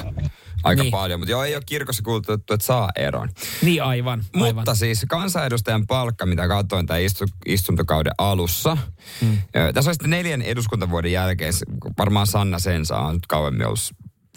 [0.64, 0.90] Aika Niin.
[0.90, 3.28] paljon, mutta joo, ei ole kirkossa kuulutettu, että saa eron.
[3.62, 4.24] Niin aivan.
[4.34, 4.54] aivan.
[4.54, 8.76] Mutta siis kansanedustajan palkka, mitä katsoin tämän istu, istuntokauden alussa.
[9.20, 9.38] Hmm.
[9.74, 11.66] Tässä on sitten neljän eduskuntavuoden jälkeen, se-
[11.98, 13.80] varmaan Sanna Sensa on nyt kauemmin ollut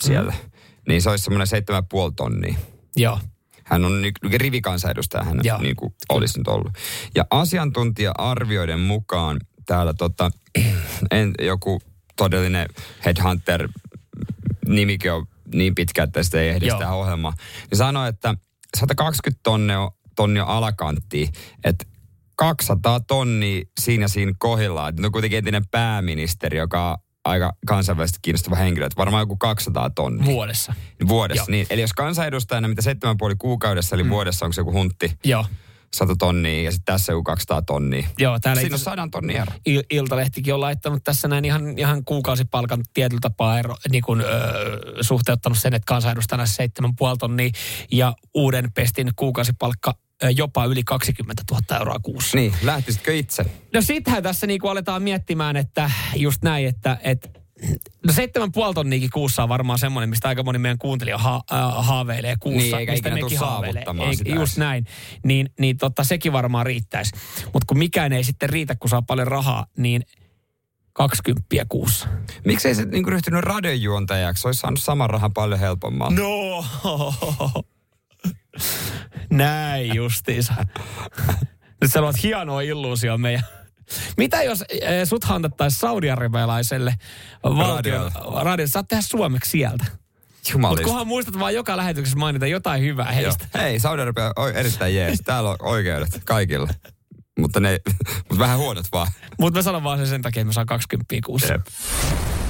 [0.02, 0.32] siellä.
[0.32, 0.50] Hmm.
[0.88, 2.56] Niin se olisi semmoinen 7,5 tonnia.
[2.96, 3.20] Joo.
[3.66, 5.62] Hän on ny- rivikansanedustaja, hän Joo.
[5.62, 6.74] niin kuin olisi nyt ollut.
[7.16, 10.32] Ja asiantuntija-arvioiden mukaan täällä tota,
[11.12, 11.82] en, joku
[12.16, 12.68] todellinen
[13.06, 13.70] headhunter
[14.68, 16.78] nimikin on niin pitkä, että sitä ei ehdi Joo.
[16.78, 17.34] sitä ohjelmaa.
[17.72, 18.36] Niin sanoi, että
[18.78, 20.46] 120 tonnia, tonnia
[21.64, 21.86] että
[22.36, 24.94] 200 tonnia siinä siinä kohdillaan.
[25.06, 28.86] On kuitenkin entinen pääministeri, joka aika kansainvälisesti kiinnostava henkilö.
[28.86, 30.26] Että varmaan joku 200 tonnia.
[30.26, 30.74] Vuodessa.
[31.08, 31.48] Vuodessa, Joo.
[31.52, 31.68] niin.
[31.70, 34.10] Eli jos kansanedustajana, mitä 7,5 kuukaudessa, eli mm.
[34.10, 35.46] vuodessa onko se joku huntti, Joo.
[35.94, 38.08] 100 tonnia ja sitten tässä joku 200 tonnia.
[38.18, 39.52] Joo, täällä Siinä on itse- 100 tonnia ero.
[39.70, 44.80] Il- Iltalehtikin on laittanut tässä näin ihan, ihan kuukausipalkan tietyllä tapaa ero, niin kuin, öö,
[45.02, 47.50] suhteuttanut sen, että kansanedustajana 7,5 tonnia
[47.92, 49.94] ja uuden pestin kuukausipalkka
[50.36, 52.38] jopa yli 20 000 euroa kuussa.
[52.38, 53.46] Niin, lähtisitkö itse?
[53.74, 57.30] No sittenhän tässä niin kuin aletaan miettimään, että just näin, että, että
[58.08, 61.86] No seitsemän puoli tonniikin kuussa on varmaan semmoinen, mistä aika moni meidän kuuntelija ha, äh,
[61.86, 62.62] haaveilee kuussa.
[62.62, 63.74] Niin, eikä mistä mekin haaveilee.
[63.74, 64.86] saavuttamaan Ei, sitä Just näin.
[65.24, 67.12] Niin, niin totta, sekin varmaan riittäisi.
[67.46, 70.02] Mutta kun mikään ei sitten riitä, kun saa paljon rahaa, niin
[70.94, 72.08] 20 kuussa.
[72.46, 74.48] Miksei se niin ryhtynyt radiojuontajaksi?
[74.48, 76.16] Olisi saanut saman rahan paljon helpommalla.
[76.16, 76.66] No,
[79.30, 80.54] näin justiinsa.
[81.82, 83.44] Nyt sä luot hienoa illuusio meidän.
[84.18, 86.96] Mitä jos eh, sut hantattaisiin saudi-arabialaiselle
[87.44, 88.12] valtion
[88.42, 88.68] radio?
[88.68, 89.86] Saat tehdä suomeksi sieltä.
[89.86, 90.84] Mutta Jumalista.
[90.84, 93.16] kunhan muistat vaan joka lähetyksessä mainita jotain hyvää Joo.
[93.16, 93.48] heistä.
[93.54, 95.20] Hei, Saudi-Arabia on erittäin jees.
[95.26, 96.68] Täällä on oikeudet kaikille.
[97.40, 97.80] Mutta ne,
[98.30, 99.08] mutta vähän huonot vaan.
[99.40, 101.54] Mutta mä sanon vaan sen sen takia, että mä saan 20 kuussa.
[101.54, 101.66] Jep.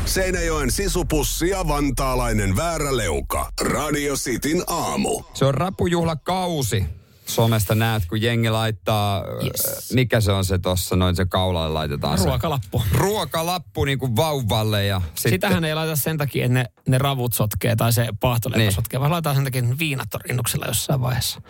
[0.06, 3.52] Seinäjoen sisupussi ja vantaalainen vääräleuka.
[3.62, 5.24] Radio Cityn aamu.
[5.34, 6.86] Se on rapujuhlakausi.
[7.26, 9.65] Somesta näet, kun jengi laittaa, Yes.
[9.76, 9.93] yes.
[9.93, 12.26] mikä se on se tossa, noin se kaulalle laitetaan se.
[12.26, 12.84] Ruokalappu.
[12.91, 15.32] Ruokalappu niin kuin vauvalle ja sitten...
[15.32, 18.71] Sitähän ei laita sen takia, että ne, ne ravut sotkee tai se paahtoleipä Niin.
[18.71, 21.41] sotkee, vaan laitetaan sen takia, että viinat on rinnuksella jossain vaiheessa.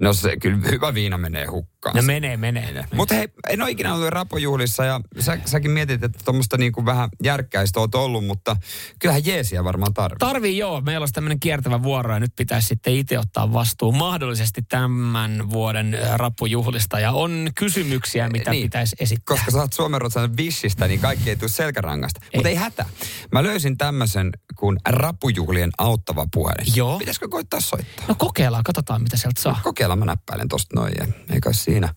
[0.00, 1.96] No se kyllä hyvä viina menee hukkaan.
[1.96, 2.84] Ne menee, menee.
[2.94, 7.08] Mutta hei, en ole ikinä ollut rapujuhlissa ja sä, säkin mietit, että tuommoista niinku vähän
[7.22, 8.56] järkkäistä oot ollut, mutta
[8.98, 10.28] kyllähän jeesiä varmaan tarvitsee.
[10.28, 14.62] Tarvii joo, meillä olisi tämmöinen kiertävä vuoro ja nyt pitäisi sitten itse ottaa vastuu mahdollisesti
[14.62, 17.00] tämän vuoden ö, rappujuhlista.
[17.00, 18.62] Ja on kysymyksiä, mitä Niin.
[18.62, 19.36] pitäisi esittää.
[19.36, 20.00] Koska sä oot Suomen
[20.36, 22.20] vissistä, niin kaikki ei tule selkärangasta.
[22.34, 22.86] Mutta ei hätä.
[23.32, 26.66] Mä löysin tämmöisen kuin rapujuhlien auttava puhelin.
[26.76, 26.98] Joo.
[26.98, 28.04] Pitäisikö koittaa soittaa?
[28.08, 29.60] No kokeillaan, katsotaan mitä sieltä saa.
[29.62, 30.92] Kokeillaan, mä näppäilen tosta noin.
[30.98, 31.94] ja Ei kai siinä.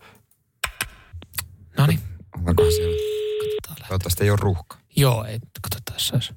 [1.77, 1.99] No niin,
[2.47, 2.95] Onkohan siellä?
[3.41, 3.87] katsotaan.
[3.87, 4.77] Toivottavasti ei ole ruuhka.
[4.95, 6.33] Joo, ei, katsotaan jos se olisi.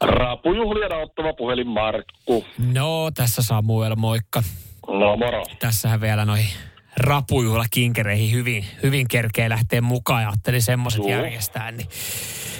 [0.00, 2.44] Rapujuhlien auttava puhelin Markku.
[2.58, 4.42] No, tässä Samuel, moikka.
[4.88, 5.44] No moro.
[5.58, 6.50] Tässähän vielä noihin
[6.96, 11.70] rapujuhlakinkereihin hyvin, hyvin kerkee lähteä mukaan ja ajattelin semmoiset järjestää.
[11.70, 11.88] Niin.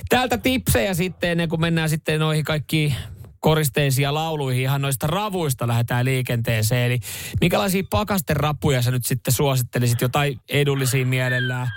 [0.08, 2.94] Täältä tipsejä sitten ennen kuin mennään sitten noihin kaikkiin
[3.40, 6.86] koristeisiin ja lauluihin ihan noista ravuista lähdetään liikenteeseen.
[6.86, 6.98] Eli
[7.40, 10.00] minkälaisia pakasterapuja sä nyt sitten suosittelisit?
[10.00, 11.68] Jotain edullisia mielellään?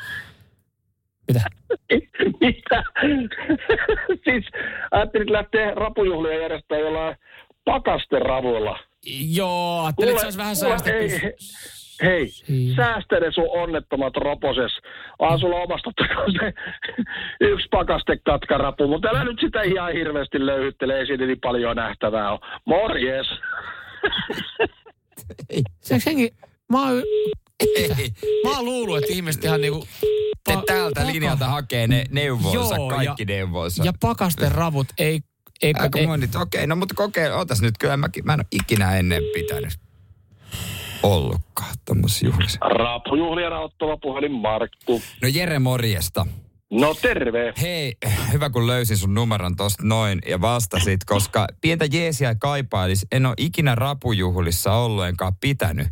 [1.27, 1.41] Mitä?
[2.41, 2.83] Mitä?
[4.25, 4.45] siis
[4.91, 7.15] ajattelit lähteä rapujuhlia järjestää jollain
[7.65, 8.79] pakasteravuilla.
[9.35, 10.99] Joo, ajattelin, että se olisi vähän säästetty.
[10.99, 11.35] ei,
[12.03, 12.75] hei, Siinä.
[12.75, 14.71] säästele sun onnettomatroposes.
[15.19, 16.53] Vaan sulla omasta takaa se
[17.51, 22.39] yksi pakastekatkarapu, mutta älä nyt sitä ihan hirveästi löyhyttele, ei siinä niin paljon nähtävää ole.
[22.65, 23.27] Morjes.
[25.81, 26.29] Se senkin,
[26.71, 27.03] mä oon,
[27.75, 27.89] Ei.
[28.43, 29.87] mä oon luullut, että ihmiset ihan niinku...
[30.43, 33.83] Te pa- täältä paka- linjalta hakee ne neuvonsa, Joo, kaikki ja- neuvonsa.
[33.83, 35.19] Ja pakasten ravut ei...
[35.61, 36.07] ei, Aika ei
[36.41, 39.82] okei, no mutta kokeile, otas nyt, kyllä mä, mä en ole ikinä ennen pitänyt
[41.03, 42.59] ollutkaan tommosissa juhlissa.
[42.59, 45.01] Rapujuhlien auttava puhelin Markku.
[45.21, 46.25] No Jere, morjesta.
[46.71, 47.53] No terve.
[47.61, 47.93] Hei,
[48.31, 53.05] hyvä kun löysin sun numeron tosta noin ja vastasit, koska pientä jeesiä kaipailis.
[53.11, 55.87] En ole ikinä rapujuhlissa ollut enkä pitänyt.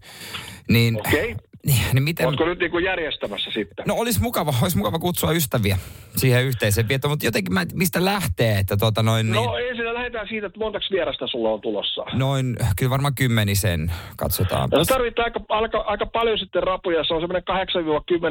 [0.69, 1.35] Niin, Okei.
[1.65, 2.27] Niin, niin miten...
[2.27, 3.85] Oletko nyt niinku järjestämässä sitten?
[3.87, 5.77] No olisi mukava, olisi mukava kutsua ystäviä
[6.15, 10.27] siihen yhteiseen viettoon, mutta jotenkin mä, mistä lähtee, että tota noin niin, No ensin lähdetään
[10.27, 12.05] siitä, että montaks vierasta sulla on tulossa.
[12.13, 14.69] noin, kyllä varmaan kymmenisen, katsotaan.
[14.71, 17.03] No tarvitaan aika, aika, aika paljon sitten rapuja.
[17.03, 17.43] Se on semmoinen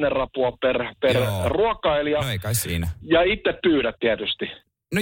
[0.09, 1.49] 8-10 rapua per, per Joo.
[1.49, 2.21] ruokailija.
[2.21, 2.89] No ei kai siinä.
[3.03, 4.45] Ja itse pyydät tietysti.
[4.95, 5.01] No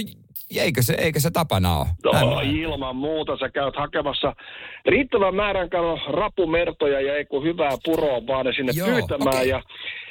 [0.57, 1.87] eikö se, eikö se tapana ole?
[2.03, 4.35] No Näin- ilman muuta sä käyt hakemassa
[4.85, 5.69] riittävän määrän
[6.09, 9.35] rapumertoja ja ei kun hyvää puroa vaan ne sinne Joo, pyytämään.
[9.35, 9.49] okei.
[9.49, 9.61] Ja,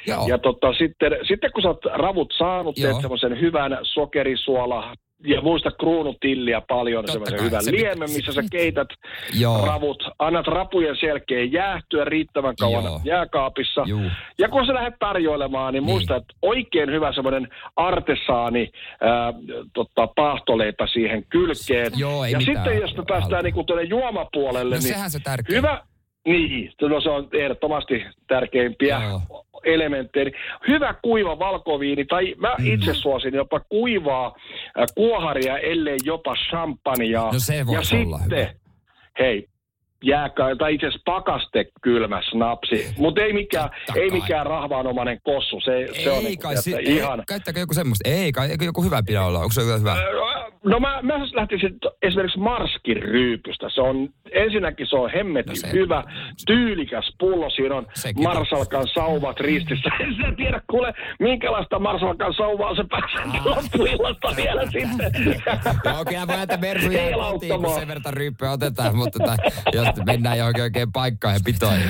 [0.07, 0.27] Joo.
[0.27, 2.91] ja tota, sitten, sitten kun sä oot ravut saanut, Joo.
[2.91, 8.33] teet semmoisen hyvän sokerisuola ja muista kruunutilliä paljon, Totta semmoisen hyvän se liemen, pitää- missä
[8.33, 8.87] sä keität
[9.39, 9.65] Joo.
[9.65, 13.01] ravut, annat rapujen selkeä jäähtyä riittävän kauan Joo.
[13.03, 13.83] jääkaapissa.
[13.87, 14.01] Juu.
[14.39, 15.91] Ja kun sä lähdet tarjoilemaan, niin Niin.
[15.93, 18.69] muista, että oikein hyvä semmoinen artesaani
[19.01, 19.33] ää,
[19.73, 21.91] tota, paahtoleipä siihen kylkeen.
[21.97, 25.19] Joo, ei ja mitään sitten jos me päästään niinku tuonne juomapuolelle, No niin sehän se
[25.23, 25.57] tärkeä.
[25.57, 25.81] hyvä,
[26.27, 29.45] Niin, no se on ehdottomasti tärkeimpiä Joo.
[29.63, 30.31] Elementtejä.
[30.67, 32.73] Hyvä kuiva valkoviini, tai mä Mm.
[32.73, 34.25] itse suosin jopa kuivaa
[34.79, 37.21] äh, kuoharia, ellei jopa champagnea.
[37.21, 38.49] No se ja voisi olla sitten, hyvä.
[39.19, 39.47] hei,
[40.03, 44.19] jääkä, tai itse asiassa pakaste kylmä snapsi, mutta ei mikään, Totta ei kai.
[44.19, 45.59] mikään rahvaanomainen kossu.
[45.61, 47.19] Se, se on Ei niin kai, kuin, si- ihan...
[47.19, 48.09] ei, käyttääkö joku semmoista?
[48.09, 49.39] Ei kai, joku hyvä pidä olla?
[49.39, 49.95] Onko se hyvä?
[50.63, 53.69] No mä, mä lähtisin t- esimerkiksi Marskin ryypystä.
[53.75, 56.03] Se on, ensinnäkin se on hemmetin No se- se, hyvä,
[56.45, 57.49] tyylikäs pullo.
[57.49, 57.87] Siinä on
[58.23, 59.89] Marsalkan sauvat ristissä.
[59.99, 65.11] En sä tiedä kuule, minkälaista Marsalkan sauvaa se pääsee loppuillasta vielä sitten.
[65.85, 69.35] Joo, kyllä voi jätä Mersu jää kotiin, kun sen verran ryyppyä otetaan, mutta tota,
[69.73, 71.89] jos menään johonkin oikein paikkaan ja pitoihin.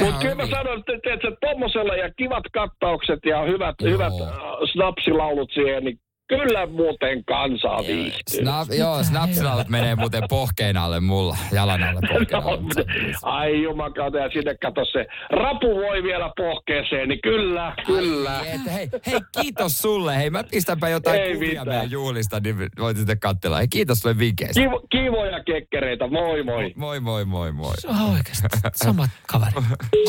[0.00, 3.90] Mutta kyllä mä sanon, että teet sä tommosella ja kivat kattaukset ja hyvät, Joo.
[3.90, 4.28] hyvät äh,
[4.72, 5.98] snapsilaulut siihen, niin
[6.36, 8.40] kyllä muuten kansaa viihtyy.
[8.42, 12.84] Snap, joo, snapsilaulut menee muuten pohkeen alle mulla, jalan alle pohkeen No, alle.
[13.22, 18.38] ai jumakauta, ja sinne kato se rapu voi vielä pohkeeseen, niin kyllä, kyllä.
[18.38, 20.16] Ai, et, hei, hei, kiitos sulle.
[20.16, 21.68] Hei, mä pistänpä jotain Ei kuvia mitään.
[21.68, 23.56] meidän juhlista, niin voit sitten katsella.
[23.56, 24.60] Hei, kiitos sulle vinkkeistä.
[24.60, 26.72] Kivo, kivoja kekkereitä, moi moi.
[26.76, 27.74] Moi, moi, moi, moi.
[27.80, 29.52] Se on oikeasti sama kaveri.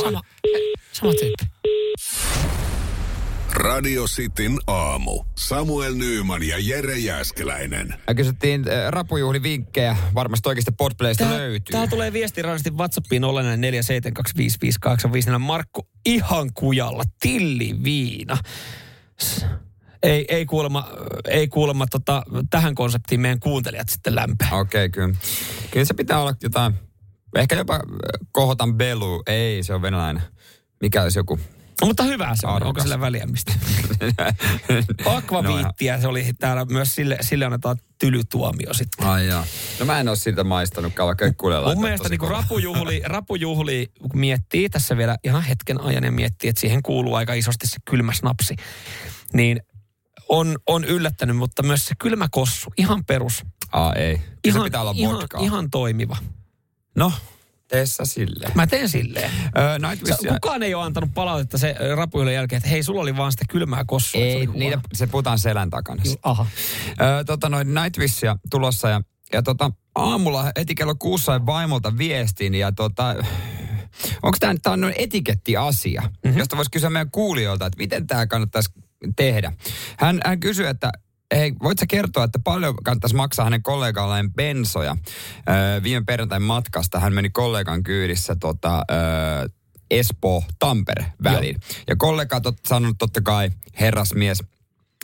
[0.01, 0.21] Sama,
[0.91, 1.45] sama tyyppi.
[3.53, 5.23] Radio Cityn aamu.
[5.37, 7.95] Samuel Nyyman ja Jere Jäskeläinen.
[8.07, 9.97] Ja kysyttiin äh, rapujuhli vinkkejä.
[10.13, 11.71] Varmasti oikeasti Podplaysta Tää, löytyy.
[11.71, 15.29] tää tulee viesti radiosti WhatsAppiin ollennainen 4725585.
[15.39, 17.03] Markku ihan kujalla.
[17.21, 18.37] Tilli viina.
[20.03, 20.87] Ei, ei kuulemma,
[21.27, 24.49] ei kuulemma tota, tähän konseptiin meidän kuuntelijat sitten lämpää.
[24.51, 25.15] Okei, okay, kyllä.
[25.71, 26.73] Kyllä se pitää olla jotain,
[27.35, 27.81] ehkä jopa äh,
[28.31, 29.23] kohotan belu.
[29.27, 30.23] Ei, se on venäläinen.
[30.81, 31.39] Mikä olisi joku?
[31.81, 32.63] No, mutta hyvä se on.
[32.63, 33.53] Onko sillä väliä mistä?
[35.05, 39.07] No, Akvaviittiä se oli täällä myös sille, sille annetaan tylytuomio sitten.
[39.07, 39.45] Ai jaa.
[39.79, 44.69] No mä en ole siitä maistanutkaan, vaikka kuulee Mun mielestä niin rapujuhli, rapujuhli, kun miettii
[44.69, 48.55] tässä vielä ihan hetken ajan ja miettii, että siihen kuuluu aika isosti se kylmä snapsi,
[49.33, 49.61] niin
[50.29, 53.43] on, on yllättänyt, mutta myös se kylmä kossu, ihan perus.
[53.71, 54.17] Aa, ei.
[54.17, 56.17] Kyllä Ihan, se pitää olla ihan, ihan toimiva.
[56.95, 57.11] No,
[57.73, 58.51] tee sä silleen.
[58.55, 59.31] Mä teen silleen.
[59.57, 63.17] Öö, Nightwish Sä, kukaan ei ole antanut palautetta se rapujuhlin jälkeen, että hei, sulla oli
[63.17, 64.21] vaan sitä kylmää kossua.
[64.21, 66.03] se Ei, oli niitä, se puhutaan selän takana.
[66.23, 66.45] Aha.
[67.01, 69.01] Öö, tota noin Nightwishia tulossa ja,
[69.33, 73.15] ja tota, aamulla heti kello kuussa sain vaimolta viestin ja tota,
[74.23, 76.39] onko tämä tää on noin etikettiasia, mm-hmm.
[76.39, 78.69] josta voisi kysyä meidän kuulijoilta, että miten tämä kannattaisi
[79.15, 79.53] tehdä.
[79.99, 80.91] Hän, hän kysyi, että
[81.35, 84.97] hei, voit sä kertoa, että paljon kannattaisi maksaa hänen kollegalleen bensoja
[85.49, 86.99] öö, viime perjantain matkasta.
[86.99, 89.47] Hän meni kollegan kyydissä tota, öö,
[89.91, 91.59] Espoo-Tampere väliin.
[91.87, 94.43] Ja kollega on sanonut totta kai, herrasmies,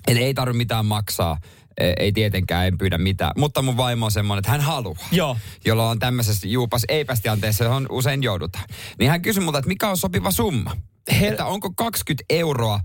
[0.08, 1.38] Eli ei tarvitse mitään maksaa.
[1.78, 3.32] E- Ei tietenkään, en pyydä mitään.
[3.38, 5.08] Mutta mun vaimo on semmoinen, että hän haluaa.
[5.12, 5.38] Joo.
[5.66, 8.66] Jolla on tämmöisessä juupas eipästianteessa, johon usein joudutaan.
[9.00, 10.76] Niin hän kysyi multa, että mikä on sopiva summa?
[11.12, 12.80] Her- Että onko 20 euroa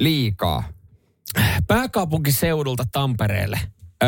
[0.00, 0.64] liikaa?
[1.66, 3.60] Pääkaupunkiseudulta Tampereelle.
[4.04, 4.06] Ö,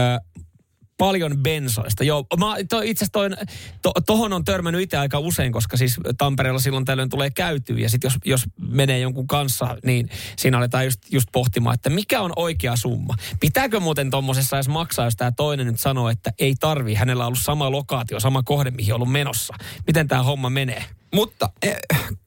[0.99, 2.05] paljon bensoista.
[2.05, 3.45] Joo, mä, to, itse asiassa
[3.83, 7.91] to, tohon on törmännyt itse aika usein, koska siis Tampereella silloin tällöin tulee käytyä ja
[7.91, 12.33] sitten jos, jos menee jonkun kanssa, niin siinä aletaan just, just pohtimaan, että mikä on
[12.37, 13.15] oikea summa.
[13.41, 17.27] Pitääkö muuten tuommoisessa edes maksaa, jos tämä toinen nyt sanoo, että ei tarvi, hänellä on
[17.27, 19.55] ollut sama lokaatio, sama kohde, mihin on ollut menossa.
[19.87, 20.85] Miten tämä homma menee?
[21.15, 21.51] Mutta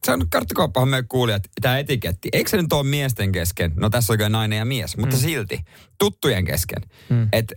[0.06, 2.30] se on karttikauppahan me kuulijat, tämä etiketti.
[2.34, 3.74] Eikö se nyt ole miesten kesken?
[3.76, 5.22] No tässä on kyllä nainen ja mies, mutta mm.
[5.22, 5.60] silti
[5.98, 6.82] tuttujen kesken.
[7.10, 7.30] Mm.
[7.32, 7.56] Että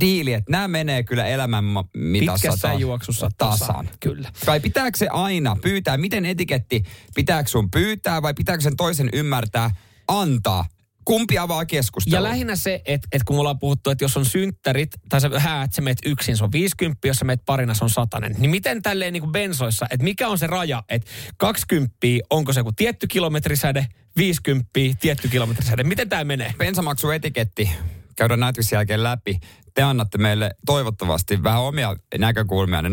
[0.00, 3.88] diili, että nämä menee kyllä elämän mitassa Pitkässä ta- juoksussa tasan.
[4.00, 4.30] Kyllä.
[4.46, 5.96] Vai pitääkö se aina pyytää?
[5.96, 6.82] Miten etiketti,
[7.14, 9.70] pitääkö sun pyytää vai pitääkö sen toisen ymmärtää,
[10.08, 10.66] antaa?
[11.04, 12.18] Kumpi avaa keskustelua?
[12.18, 15.30] Ja lähinnä se, että, että kun me ollaan puhuttu, että jos on synttärit, tai sä
[15.36, 18.34] häät, sä meet yksin, se on 50, jos sä meet parina, se on satanen.
[18.38, 21.96] Niin miten tälleen niin kuin bensoissa, että mikä on se raja, että 20,
[22.30, 25.84] onko se joku tietty kilometrisäde, 50, tietty kilometrisäde.
[25.84, 26.54] Miten tämä menee?
[26.58, 27.70] bensamaksuetiketti
[28.16, 29.40] käydään näytöksen jälkeen läpi.
[29.74, 32.80] Te annatte meille toivottavasti vähän omia näkökulmia.
[32.80, 32.84] 0442558854.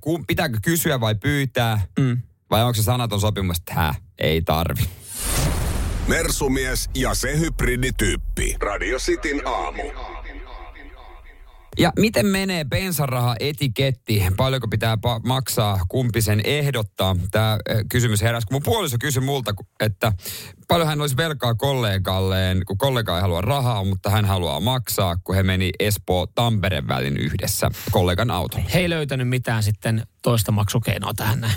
[0.00, 1.80] Kum- Pitääkö kysyä vai pyytää?
[1.98, 2.22] Mm.
[2.50, 4.82] Vai onko se sanaton sopimus, että hää, ei tarvi.
[6.08, 8.56] Mersumies ja se hybridityyppi.
[8.60, 9.82] Radio Cityn aamu.
[11.78, 14.22] Ja miten menee bensaraha etiketti?
[14.36, 15.80] Paljonko pitää pa- maksaa?
[15.88, 17.16] Kumpi sen ehdottaa?
[17.30, 17.58] Tämä
[17.88, 20.12] kysymys heräsi, kun mun puoliso kysyi multa, että
[20.68, 25.34] paljon hän olisi velkaa kollegalleen, kun kollega ei halua rahaa, mutta hän haluaa maksaa, kun
[25.34, 28.68] he meni Espoo-Tampereen välin yhdessä kollegan autolla.
[28.74, 31.54] He ei löytänyt mitään sitten toista maksukeinoa tähän näin.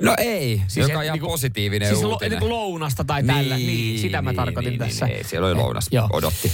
[0.00, 2.30] No ei, siis joka on ihan niinku- positiivinen siis uutinen.
[2.30, 3.56] niinku lounasta tai tällä.
[3.56, 5.06] Niin, sitä mä tarkoitin niin, tässä.
[5.06, 6.08] Niin, niin, siellä oli lounas, Joo.
[6.12, 6.52] odotti.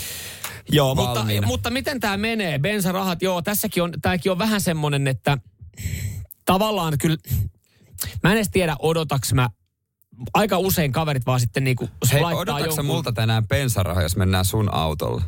[0.71, 1.47] Joo, mutta, valmiina.
[1.47, 2.59] mutta miten tämä menee?
[2.59, 5.39] Bensarahat, joo, tässäkin on, tämäkin on vähän semmoinen, että
[6.45, 7.17] tavallaan kyllä,
[8.23, 9.49] mä en edes tiedä odotaks mä,
[10.35, 12.85] aika usein kaverit vaan sitten niinku Hei, laittaa jonkun...
[12.85, 15.23] multa tänään bensarahaa, jos mennään sun autolla?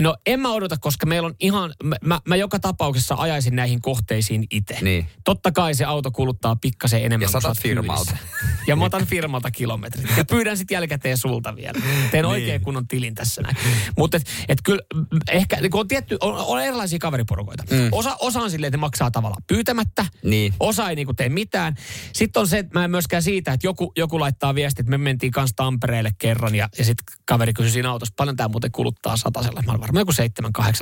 [0.00, 4.46] No en mä odota, koska meillä on ihan, mä, mä, joka tapauksessa ajaisin näihin kohteisiin
[4.50, 4.78] itse.
[4.82, 5.06] Niin.
[5.24, 7.28] Totta kai se auto kuluttaa pikkasen enemmän.
[7.32, 8.16] Ja oot firmalta.
[8.66, 10.16] Ja mä otan firmalta kilometrit.
[10.16, 11.80] Ja pyydän sitten jälkikäteen sulta vielä.
[11.80, 12.10] Niin.
[12.10, 13.56] Teen oikein kunnon tilin tässä näin.
[13.98, 14.82] Mutta et, et kyllä
[15.30, 17.62] ehkä, kun on tietty, on, on erilaisia kaveriporukoita.
[17.70, 17.88] Mm.
[17.92, 20.06] Osa, osa on silleen, että ne maksaa tavallaan pyytämättä.
[20.24, 20.54] Niin.
[20.60, 21.74] Osa ei niinku tee mitään.
[22.12, 24.98] Sitten on se, että mä en myöskään siitä, että joku, joku laittaa viesti, että me
[24.98, 29.16] mentiin kanssa Tampereelle kerran ja, ja sitten kaveri kysyi siinä autossa, paljon tämä muuten kuluttaa
[29.16, 29.62] satasella.
[29.66, 30.12] Mä olen varmaan joku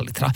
[0.00, 0.30] 7-8 litraa.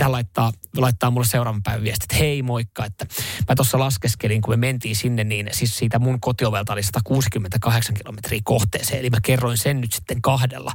[0.00, 3.06] Hän laittaa, laittaa mulle seuraavan päivän viesti, että hei moikka, että
[3.48, 8.40] mä tuossa laskeskelin, kun me mentiin sinne, niin siis siitä mun kotiovelta oli 168 kilometriä
[8.44, 9.00] kohteeseen.
[9.00, 10.72] Eli mä kerroin sen nyt sitten kahdella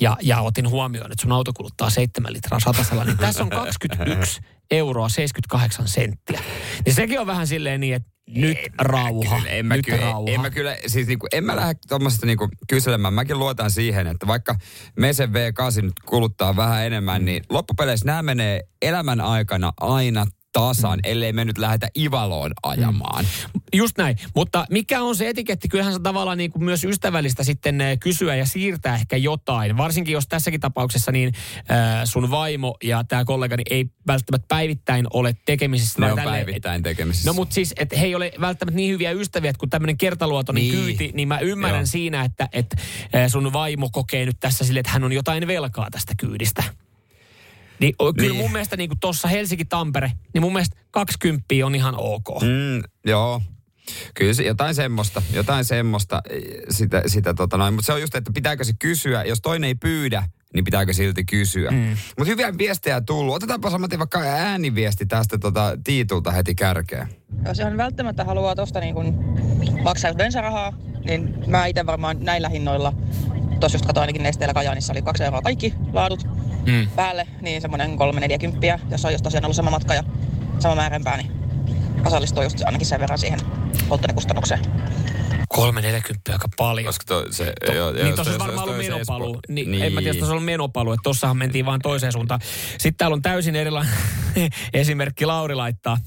[0.00, 3.04] ja, ja otin huomioon, että sun auto kuluttaa 7 litraa satasella.
[3.04, 6.40] Niin tässä on 21 euroa 78 senttiä.
[6.84, 9.36] Niin sekin on vähän silleen niin, että nyt rauha.
[9.36, 10.30] Kyllä, en mä, nyt kyllä, rauha.
[10.30, 13.14] en mä kyllä, siis niinku, en mä lähde tuommoista niinku kyselemään.
[13.14, 14.56] Mäkin luotan siihen, että vaikka
[14.96, 21.32] Mesen V8 nyt kuluttaa vähän enemmän, niin loppupeleissä nämä menee elämän aikana aina tasan, ellei
[21.32, 23.24] me nyt lähdetä Ivaloon ajamaan.
[23.74, 24.16] Just näin.
[24.34, 25.68] Mutta mikä on se etiketti?
[25.68, 29.76] Kyllähän se tavallaan niin kuin myös ystävällistä sitten eh, kysyä ja siirtää ehkä jotain.
[29.76, 31.32] Varsinkin jos tässäkin tapauksessa niin
[31.70, 36.00] äh, sun vaimo ja tämä kollegani ei välttämättä päivittäin ole tekemisissä.
[36.00, 37.30] Ne on tälleen, päivittäin tekemisissä.
[37.30, 40.62] No mutta siis, että he ei ole välttämättä niin hyviä ystäviä, että kun tämmöinen kertaluotoinen
[40.64, 40.74] Niin.
[40.74, 41.86] kyyti, niin mä ymmärrän Joo.
[41.86, 42.76] siinä, että, että
[43.12, 46.62] eh, sun vaimo kokee nyt tässä sille, että hän on jotain velkaa tästä kyydistä.
[47.80, 48.42] Niin, o- kyllä Niin.
[48.42, 52.28] mun mielestä niin tuossa Helsinki-Tampere, niin mun mielestä 20 on ihan ok.
[52.42, 53.42] Mm, joo.
[54.14, 57.74] Kyllä se, jotain semmoista, jotain semmoista, eh, sitä, sitä tota noin.
[57.74, 60.22] Mutta se on just, että pitääkö se kysyä, jos toinen ei pyydä,
[60.54, 61.70] niin pitääkö silti kysyä.
[61.70, 61.96] Mm.
[62.18, 63.34] Mutta hyviä viestejä tullut.
[63.34, 67.08] Otetaanpa samaten vaikka ääniviesti tästä tota Tiitulta heti kärkeen.
[67.48, 69.14] Jos ihan välttämättä haluaa tuosta niin kun
[69.82, 70.72] maksaa bensarahaa,
[71.04, 72.92] niin mä itse varmaan näillä hinnoilla,
[73.60, 76.26] tuossa just katsoin ainakin Nesteellä Kajaanissa oli kaksi euroa kaikki laadut
[76.66, 76.88] Mm.
[76.96, 80.02] päälle, niin semmoinen 340, jos on just tosiaan ollut sama matka ja
[80.58, 81.30] sama määränpää, niin
[82.06, 83.40] osallistuu just ainakin sen verran siihen
[85.56, 86.22] polttoainekustannukseen.
[86.22, 86.86] 340 aika paljon.
[86.86, 89.34] Koska to, se, To, joo, niin tuossa on varmaan ollut menopaluu.
[89.34, 89.84] Espoo- Niin, niin.
[89.84, 92.40] En mä tiedä, tuossa on ollut menopaluu, että tossahan mentiin vaan toiseen suuntaan.
[92.70, 93.92] Sitten täällä on täysin erilainen
[94.72, 95.98] esimerkki Lauri laittaa.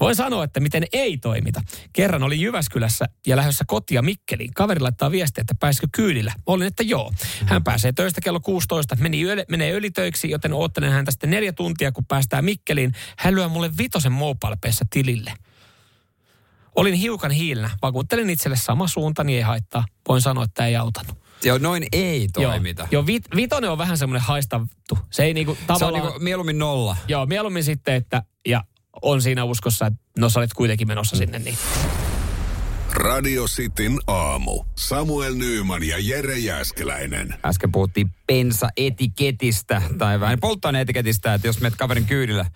[0.00, 1.60] Voin sanoa, että miten ei toimita.
[1.92, 4.54] Kerran oli Jyväskylässä ja lähdössä kotia Mikkeliin.
[4.54, 6.32] Kaveri laittaa viestiä, että pääsikö kyydillä.
[6.46, 7.12] Olin, että joo.
[7.46, 8.96] Hän pääsee töistä kello 16.
[9.00, 12.92] Meni yölle, menee ylitöiksi, joten oottelen häntä sitten neljä tuntia, kun päästään Mikkeliin.
[13.18, 14.56] Hän lyö mulle vitosen mobile
[14.90, 15.32] tilille.
[16.78, 17.70] Olin hiukan hiilinä.
[17.82, 19.84] Vakuuttelin itselle sama suunta, niin ei haittaa.
[20.08, 21.18] Voin sanoa, että ei auttanut.
[21.44, 22.82] Joo, noin ei toimita.
[22.82, 24.98] Joo, joo vit, vitonen on vähän semmoinen haistattu.
[25.10, 26.04] Se ei niinku Se on tavallaan...
[26.04, 26.96] niinku mieluummin nolla.
[27.08, 28.22] Joo, mieluummin sitten, että...
[28.48, 28.64] Ja
[29.02, 31.18] on siinä uskossa, että no sä olet kuitenkin menossa Mm.
[31.18, 31.58] sinne, niin...
[32.98, 34.64] Radio Cityn aamu.
[34.76, 37.34] Samuel Nyyman ja Jere Jäskeläinen.
[37.44, 42.46] Äsken puhuttiin bensa-etiketistä tai vähän polttoaineetiketistä, että jos menet kaverin kyydillä,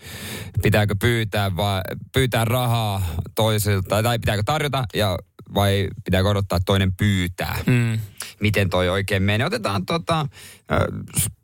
[0.63, 1.81] pitääkö pyytää vai
[2.13, 3.03] pyytää rahaa
[3.35, 5.19] toisilta tai pitääkö tarjota ja
[5.55, 7.59] vai pitääkö odottaa, että toinen pyytää.
[7.67, 7.99] Mm.
[8.41, 9.47] Miten toi oikein menee?
[9.47, 10.27] Otetaan tota,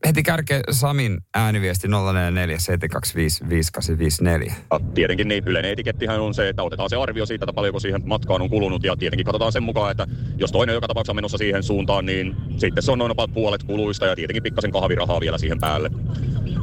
[0.07, 4.55] heti kärke Samin ääniviesti 044 725 5854.
[4.71, 8.03] Ja tietenkin niin, yleinen etikettihän on se, että otetaan se arvio siitä, että paljonko siihen
[8.05, 10.07] matkaan on kulunut ja tietenkin katsotaan sen mukaan, että
[10.37, 13.63] jos toinen joka tapauksessa on menossa siihen suuntaan, niin sitten se on noin about puolet
[13.63, 15.91] kuluista ja tietenkin pikkasen kahvirahaa vielä siihen päälle.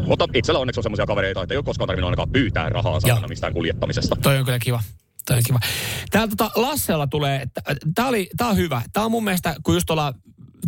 [0.07, 3.27] Mutta itsellä onneksi on semmoisia kavereita, että ei ole koskaan tarvinnut ainakaan pyytää rahaa saada
[3.27, 4.15] mistään kuljettamisesta.
[4.15, 4.79] Toi on kyllä kiva.
[5.27, 5.59] Toi on kiva.
[6.11, 7.61] Täällä tota Lassella tulee, että
[7.95, 8.81] tää, oli, tää on hyvä.
[8.93, 10.13] Tää on mun mielestä, kun just ollaan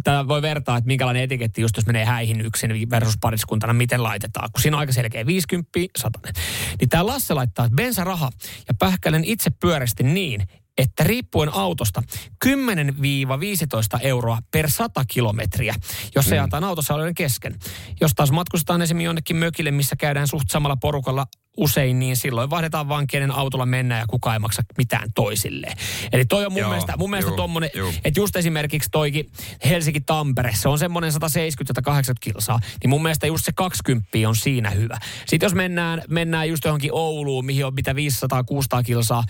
[0.04, 4.50] Tää voi vertaa, että minkälainen etiketti just jos menee häihin yksin versus pariskuntana, miten laitetaan.
[4.52, 6.20] Kun siinä on aika selkeä 50, 100.
[6.80, 8.30] Niin tää Lasse laittaa, että bensaraha
[8.68, 12.04] ja pähkälen itse pyörästi niin, että riippuen autosta
[12.46, 12.50] 10-15
[14.02, 15.76] euroa per 100 kilometriä,
[16.16, 16.38] jos se mm.
[16.38, 17.56] jaetaan autossa olevan kesken.
[18.02, 21.26] Jos taas matkustetaan esimerkiksi jonnekin mökille, missä käydään suht samalla porukalla
[21.58, 25.78] usein, niin silloin vaihdetaan vaan kenen autolla mennään ja kukaan ei maksa mitään toisilleen.
[26.12, 27.94] Eli toi on mun Joo, mielestä, mun mielestä juu, tommonen, juu.
[28.04, 29.32] että just esimerkiksi toikin
[29.66, 31.16] Helsinki-Tampere, se on semmoinen 170-180
[32.20, 34.98] kilsaa, niin mun mielestä just se 20 on siinä hyvä.
[35.26, 37.96] Sitten jos mennään, mennään just johonkin Ouluun, mihin on mitä 500-600
[38.86, 39.24] kilsaa,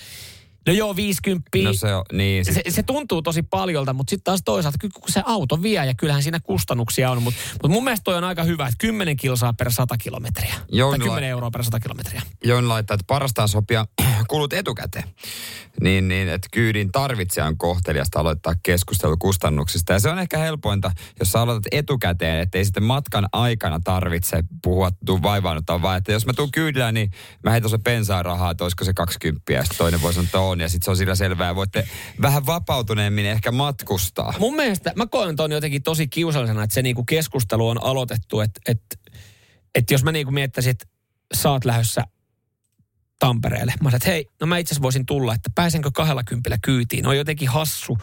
[0.67, 1.49] No joo, 50.
[1.63, 2.45] No se on, niin.
[2.45, 6.23] se, se tuntuu tosi paljolta, mutta sitten taas toisaalta, kun se auto vie ja kyllähän
[6.23, 7.23] siinä kustannuksia on.
[7.23, 10.55] Mutta mut mun mielestä toi on aika hyvä, että 10 kilsaa per 100 kilometriä.
[10.71, 12.21] Joo, tai no 10 euroa per 100 kilometriä.
[12.43, 13.85] Join laittaa, että parasta on sopia
[14.29, 15.03] kulut etukäteen.
[15.81, 19.93] Niin, niin että kyydin tarvitsija on kohteliasta aloittaa keskustelu kustannuksista.
[19.93, 24.91] Ja se on ehkä helpointa, jos sä aloitat etukäteen, ettei sitten matkan aikana tarvitse puhua,
[25.05, 27.11] tuu vaivaannuttaa, vaan että jos mä tuun kyydillä, niin
[27.43, 30.39] mä heitän se bensaa rahaa, että olisiko se 20 ja sitten toinen voi sanoa, että
[30.57, 31.55] on, ja sitten se on sillä selvää.
[31.55, 31.87] Voitte
[32.21, 34.33] vähän vapautuneemmin ehkä matkustaa.
[34.39, 38.61] Mun mielestä, mä koen ton jotenkin tosi kiusallisena, että se niinku keskustelu on aloitettu, että
[38.67, 38.81] et,
[39.75, 40.85] et jos mä niinku miettäisin, että
[41.33, 42.03] sä oot lähdössä
[43.19, 43.73] Tampereelle.
[43.81, 47.07] Mä sanoin, että hei, no mä itse asiassa voisin tulla, että pääsenkö kahdella kympillä kyytiin.
[47.07, 47.97] On jotenkin hassu.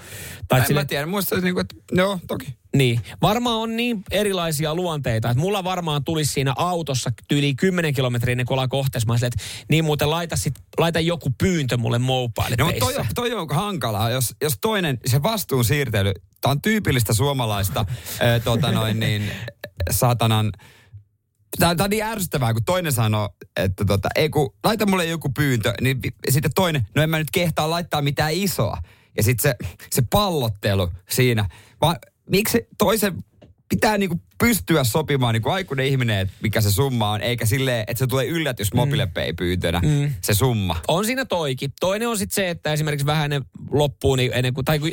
[0.48, 2.54] Tai en mä tiedä, muista niin kuin, että joo, toki.
[2.76, 3.00] Niin.
[3.22, 8.46] Varmaan on niin erilaisia luonteita, että mulla varmaan tulisi siinä autossa yli 10 kilometriä ennen
[8.46, 9.06] kuin ollaan kohteessa.
[9.06, 13.06] Mä sanoin, että niin muuten laita, sit, laita joku pyyntö mulle mobile No, toi, on-
[13.14, 17.84] toi on hankalaa, jos, jos toinen, se vastuun siirtely, tämä on tyypillistä suomalaista,
[18.20, 19.30] ää, tota noin niin,
[19.90, 20.52] saatanan,
[21.58, 25.74] Tämä on niin ärsyttävää, kun toinen sanoo, että tota, ei kun, laita mulle joku pyyntö,
[25.80, 28.78] niin sitten toinen, no en mä nyt kehtaa laittaa mitään isoa.
[29.16, 31.48] Ja sitten se, se pallottelu siinä.
[31.80, 31.96] Vaan
[32.30, 33.24] miksi toisen
[33.68, 37.98] pitää niinku pystyä sopimaan niinku aikuinen ihminen, että mikä se summa on, eikä silleen, että
[37.98, 40.14] se tulee yllätys mobiilepay pyyntönä, mm.
[40.20, 40.80] se summa.
[40.88, 41.72] On siinä toikin.
[41.80, 44.90] Toinen on sitten se, että esimerkiksi vähän ennen loppuun, niin ennen kuin, tai kun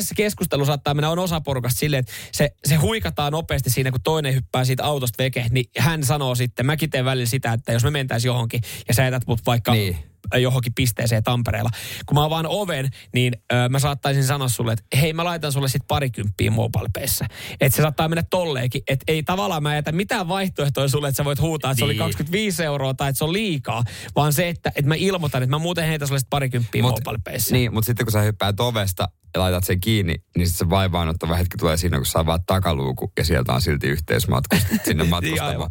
[0.00, 4.02] se keskustelu saattaa mennä on osa porukasta silleen, että se, se huikataan nopeasti siinä, kun
[4.02, 7.84] toinen hyppää siitä autosta veke, niin hän sanoo sitten, mäkin teen välillä sitä, että jos
[7.84, 11.70] me mentäisiin johonkin ja sä jätät mut vaikka niin johonkin pisteeseen Tampereella.
[12.06, 15.68] Kun mä avaan oven, niin ö, mä saattaisin sanoa sulle, että hei mä laitan sulle
[15.68, 17.26] sit parikymppiä mobilepeissä.
[17.60, 18.82] Että se saattaa mennä tolleenkin.
[18.88, 21.92] Että ei tavallaan mä jätä mitään vaihtoehtoja sulle, että sä voit huutaa, että se oli
[21.92, 21.98] Niin.
[21.98, 23.82] 25 euroa tai että se on liikaa.
[24.16, 27.54] Vaan se, että, että mä ilmoitan, että mä muuten heitän sulle sit parikymppiä mobilepeissä.
[27.54, 31.34] Niin, mutta sitten kun sä hyppäät ovesta ja laitat sen kiinni, niin sitten se vaivaanottava
[31.34, 35.70] hetki tulee siinä, kun sä avaat takaluuku ja sieltä on silti yhteismatkusta sinne matkustamaan.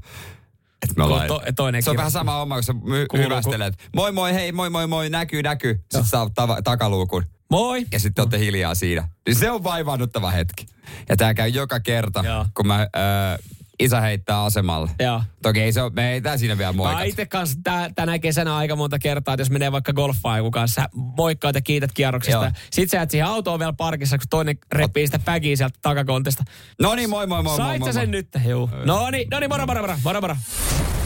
[0.84, 1.28] Et me ollaan...
[1.28, 3.90] to- toinen se on vähän sama oma, kun sä my- Kuuluu, hyvästelet.
[3.96, 5.74] Moi moi, hei, moi moi moi, näkyy näkyy.
[5.82, 7.24] Sitten saa tava- takaluukun.
[7.52, 7.86] Moi.
[7.92, 9.08] Ja sitten olette hiljaa siinä.
[9.28, 10.66] Niin se on vaivaannuttava hetki.
[11.10, 12.46] Ja tää käy joka kerta, Joo.
[12.54, 13.40] kun mä, äh,
[13.84, 14.90] isä heittää asemalle.
[15.00, 15.22] Joo.
[15.42, 17.04] Toki ei se ole, me ei tää siinä vielä Mä moikata.
[17.04, 20.82] itse kanssa tää, tänä kesänä aika monta kertaa, että jos menee vaikka golfaan joku kanssa,
[20.82, 22.44] sä moikkaat ja kiität kierroksesta.
[22.44, 22.52] Joo.
[22.72, 26.44] Sit sä jäät siihen autoon vielä parkissa, kun toinen repii sitä pägiä sieltä takakontista.
[26.82, 27.94] No niin, moi moi moi moi Sait moi.
[27.94, 28.28] sen nyt?
[28.48, 28.70] Juu.
[28.86, 30.36] No niin, no niin, moro moro moro, moro moro.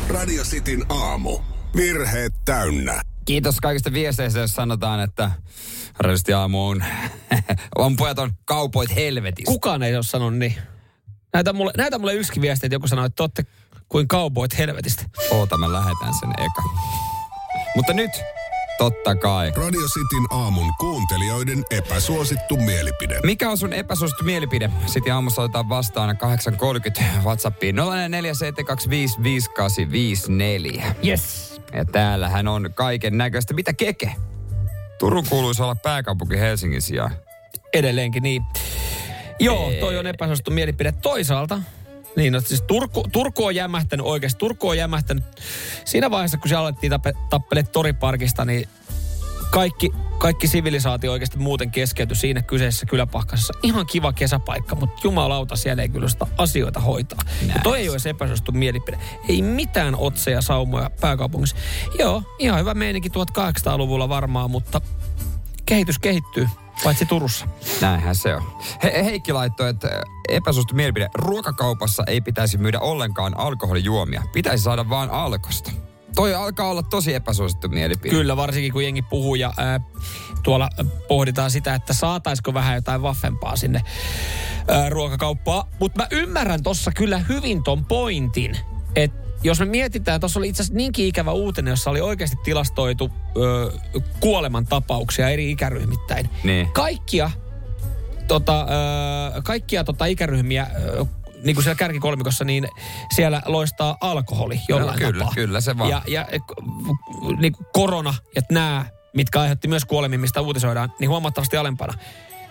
[0.09, 1.39] Radio Cityn aamu.
[1.75, 3.01] Virheet täynnä.
[3.25, 5.31] Kiitos kaikista viesteistä, jos sanotaan, että
[5.99, 6.83] Radisti aamu on,
[7.75, 9.51] on pojat on kaupoit helvetissä.
[9.51, 10.55] Kukaan ei ole sanonut niin.
[11.37, 13.43] Näytä mulle, näytä mulle yksikin viesti, että joku sanoi, että te ootte
[13.89, 15.03] kuin kaupoit helvetistä.
[15.31, 16.63] Oota, mä lähetän sen eka.
[17.75, 18.11] Mutta nyt,
[18.77, 19.51] totta kai.
[19.55, 23.19] Radio Cityn aamun kuuntelijoiden epäsuosittu mielipide.
[23.23, 24.69] Mikä on sun epäsuosittu mielipide?
[24.85, 26.17] Sitten aamussa otetaan vastaan
[26.97, 27.81] 8.30 Whatsappiin 0447255854.
[31.07, 31.61] Yes.
[31.73, 33.53] Ja täällähän on kaiken näköistä.
[33.53, 34.15] Mitä keke?
[34.99, 37.11] Turun kuuluisi olla pääkaupunki Helsingin sijaan.
[37.73, 38.43] Edelleenkin niin.
[39.39, 40.91] Joo, toi on epäsuosittu mielipide.
[40.91, 41.61] Toisaalta,
[42.15, 44.39] niin no, siis Turku, Turku on jämähtänyt oikeasti.
[44.39, 45.23] Turku on jämähtänyt
[45.85, 48.69] siinä vaiheessa, kun se alettiin tappe, tappele toriparkista, niin
[49.51, 53.53] kaikki, kaikki sivilisaatio oikeasti muuten keskeytyi siinä kyseisessä kyläpahkassa.
[53.63, 57.19] Ihan kiva kesäpaikka, mutta jumalauta siellä ei kyllä sitä asioita hoitaa.
[57.47, 58.97] Ja toi ei ole epäsuosittu mielipide.
[59.29, 61.55] Ei mitään otseja saumoja pääkaupungissa.
[61.99, 64.81] Joo, ihan hyvä meininki 1800-luvulla varmaan, mutta
[65.65, 66.47] kehitys kehittyy,
[66.83, 67.47] paitsi Turussa.
[67.81, 68.43] Näinhän se on.
[68.83, 71.09] He, Heikki laittoi, että epäsuosittu mielipide.
[71.13, 74.23] Ruokakaupassa ei pitäisi myydä ollenkaan alkoholijuomia.
[74.33, 75.71] Pitäisi saada vaan alkosta.
[76.15, 78.15] Toi alkaa olla tosi epäsuosittu mielipide.
[78.15, 79.79] Kyllä, varsinkin kun jengi puhuu ja ää,
[80.43, 80.69] tuolla
[81.07, 83.81] pohditaan sitä, että saataisiko vähän jotain vaffempaa sinne
[84.67, 85.67] ää, ruokakauppaan.
[85.79, 88.57] Mutta mä ymmärrän tossa kyllä hyvin ton pointin,
[88.95, 93.11] että jos me mietitään, tuossa oli itse asiassa niinkin ikävä uutinen, jossa oli oikeasti tilastoitu
[93.37, 93.71] ö,
[94.19, 96.29] kuolemantapauksia eri ikäryhmittäin.
[96.43, 96.71] Niin.
[96.73, 97.31] Kaikkia,
[98.27, 98.61] tota,
[99.35, 101.05] ö, kaikkia tota ikäryhmiä, ö,
[101.43, 102.67] niin kuin siellä kärkikolmikossa, niin
[103.15, 105.33] siellä loistaa alkoholi jollain No, kyllä, tapaa.
[105.35, 105.89] kyllä se vaan.
[105.89, 106.25] Ja, ja
[107.39, 111.93] niin kuin korona ja nämä, mitkä aiheutti myös kuolemia, mistä uutisoidaan, niin huomattavasti alempana.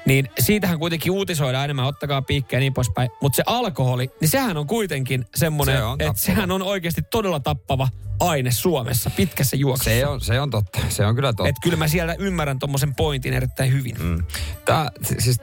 [0.06, 3.10] Niin siitähän kuitenkin uutisoidaan enemmän, ottakaa piikkiä ja niin poispäin.
[3.20, 7.88] Mutta se alkoholi, niin sehän on kuitenkin semmoinen, Se että sehän on oikeasti todella tappava
[8.20, 9.90] aine Suomessa pitkässä juoksussa.
[9.90, 10.78] Se on, se on totta.
[10.88, 11.48] Se on kyllä totta.
[11.48, 13.96] Että kyllä mä siellä ymmärrän tuommoisen pointin erittäin hyvin.
[14.02, 14.24] Mm.
[14.64, 15.40] Tää, siis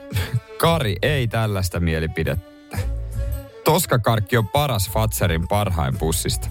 [0.58, 2.78] Kari ei tällaista mielipidettä.
[3.64, 6.48] Toskakarkki on paras Fatserin parhain pussista.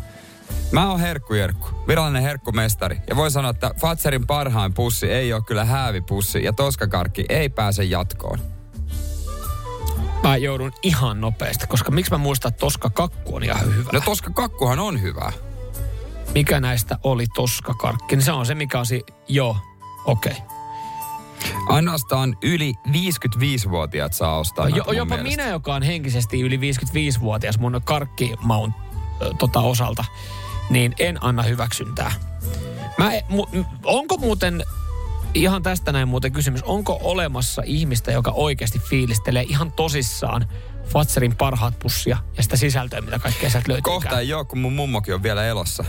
[0.72, 2.98] Mä oon herkkujerkku, virallinen herkkumestari.
[3.10, 7.84] Ja voi sanoa, että Fatserin parhain pussi ei ole kyllä häävipussi ja toskakarkki ei pääse
[7.84, 8.40] jatkoon.
[10.24, 13.90] Mä joudun ihan nopeasti, koska miksi mä muistan, että toska kakku on ihan hyvä.
[13.94, 15.32] No toska kakkuhan on hyvä.
[16.36, 18.16] Mikä näistä oli toskakarkki?
[18.16, 19.04] Niin se on se, mikä on si...
[19.28, 19.58] Joo,
[20.06, 20.32] okei.
[20.32, 20.48] Okay.
[21.70, 25.42] Ainoastaan yli 55-vuotiaat saa ostaa Jo, näitä mun jopa mielestä.
[25.44, 28.93] minä, joka on henkisesti yli 55-vuotias mun karkkimaun ö,
[29.40, 30.06] tota osalta,
[30.70, 32.12] niin en anna hyväksyntää.
[32.98, 33.46] Mä, e- mu,
[33.84, 34.64] onko muuten,
[35.34, 40.48] ihan tästä näin muuten kysymys, onko olemassa ihmistä, joka oikeasti fiilistelee ihan tosissaan
[40.90, 43.82] Fatserin parhaat pussia ja sitä sisältöä, mitä kaikkea sieltä löytyy?
[43.82, 45.84] Kohta ei ole, kun mun mummokin on vielä elossa.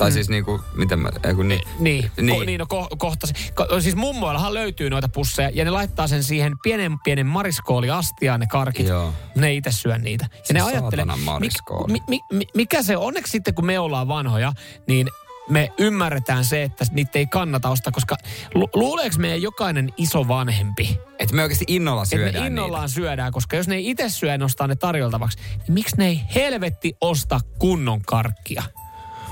[0.00, 0.14] Tai Mm.
[0.14, 1.60] siis niinku, miten mä, ei kun niin.
[1.78, 2.26] Niin, niin.
[2.26, 2.38] Niin.
[2.38, 3.32] Ko, niin no, ko, kohta se.
[3.54, 8.46] Ko, siis mummoillahan löytyy noita pusseja ja ne laittaa sen siihen pienen pienen mariskooliastiaan ne
[8.46, 8.86] karkit.
[8.86, 9.14] Joo.
[9.34, 10.26] Ne ei itse syö niitä.
[10.32, 11.92] Ja Se ne ajattelee, mariskooli.
[11.92, 13.04] mi, mi, mi, mikä se on?
[13.10, 14.52] Onneksi sitten kun me ollaan vanhoja,
[14.86, 15.08] niin
[15.48, 18.16] me ymmärretään se, että niitä ei kannata ostaa, koska
[18.54, 23.32] lu, luuleeko meidän jokainen iso vanhempi, Että me oikeasti innolla että syödään me innollaan syödään,
[23.32, 26.96] koska jos ne ei itse syö ja nostaa ne tarjoltavaksi, niin miksi ne ei helvetti
[27.00, 28.62] osta kunnon karkkia?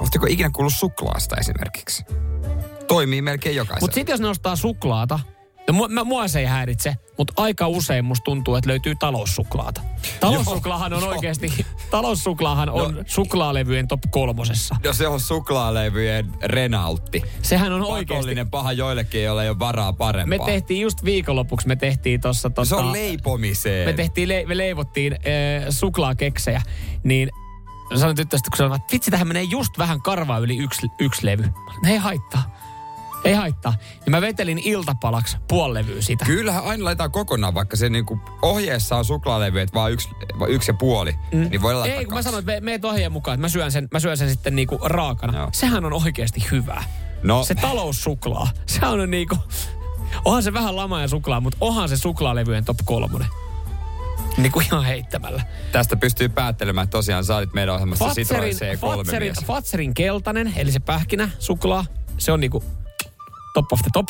[0.00, 2.04] Oletteko ikinä kuullut suklaasta esimerkiksi?
[2.88, 3.80] Toimii melkein jokaisella.
[3.80, 5.20] Mutta sitten jos ne ostaa suklaata,
[5.66, 9.80] ja mua, mä, mua se ei häiritse, mutta aika usein musta tuntuu, että löytyy taloussuklaata.
[10.20, 11.52] Taloussuklaahan on oikeasti,
[11.90, 13.02] taloussuklaahan on No.
[13.06, 14.76] suklaalevyjen top kolmosessa.
[14.84, 17.22] No se on suklaalevyjen Renaultti.
[17.42, 18.34] Sehän on oikeasti.
[18.50, 20.46] Paha joillekin, joilla ei ole varaa Me parempaa.
[20.46, 23.88] tehtiin just viikonlopuksi, me tehtiin tossa tota, Se on leipomiseen.
[23.88, 25.18] me, tehtiin, le, me leivottiin äh,
[25.70, 26.62] suklaakeksejä,
[27.02, 27.30] niin
[27.96, 31.42] sanoin tyttöstä, kun oli, että vitsi, tähän menee just vähän karvaa yli yksi, yksi levy.
[31.42, 32.58] Mä olin, Ei haittaa.
[33.24, 33.74] Ei haittaa.
[34.04, 36.24] Ja mä vetelin iltapalaksi puoli levyä sitä.
[36.24, 40.08] Kyllähän aina laitetaan kokonaan, vaikka se niinku ohjeessa on suklaalevyjä, että vaan yksi,
[40.48, 41.12] yksi ja puoli.
[41.32, 41.48] Mm.
[41.50, 42.24] Niin voi laittaa Ei, kun mä kaksi.
[42.24, 44.78] sanoin, että me, meet ohjeen mukaan, että mä syön sen, mä syön sen sitten niinku
[44.84, 45.38] raakana.
[45.38, 45.48] Joo.
[45.52, 46.84] Sehän on oikeasti hyvää.
[47.22, 47.44] No.
[47.44, 49.36] Se taloussuklaa, se on niinku,
[50.24, 53.28] onhan se vähän lama ja suklaa, mutta onhan se suklaalevyjen top kolmonen.
[54.38, 55.42] Niinku ihan heittämällä.
[55.72, 59.44] Tästä pystyy päättelemään, että tosiaan sä olit meidän ohjelmassa Citroen Fatserin, C3 Fatserin, mies.
[59.46, 61.84] Fatserin keltainen, eli se pähkinä, suklaa,
[62.18, 62.64] se on niinku
[63.54, 64.06] top of the top.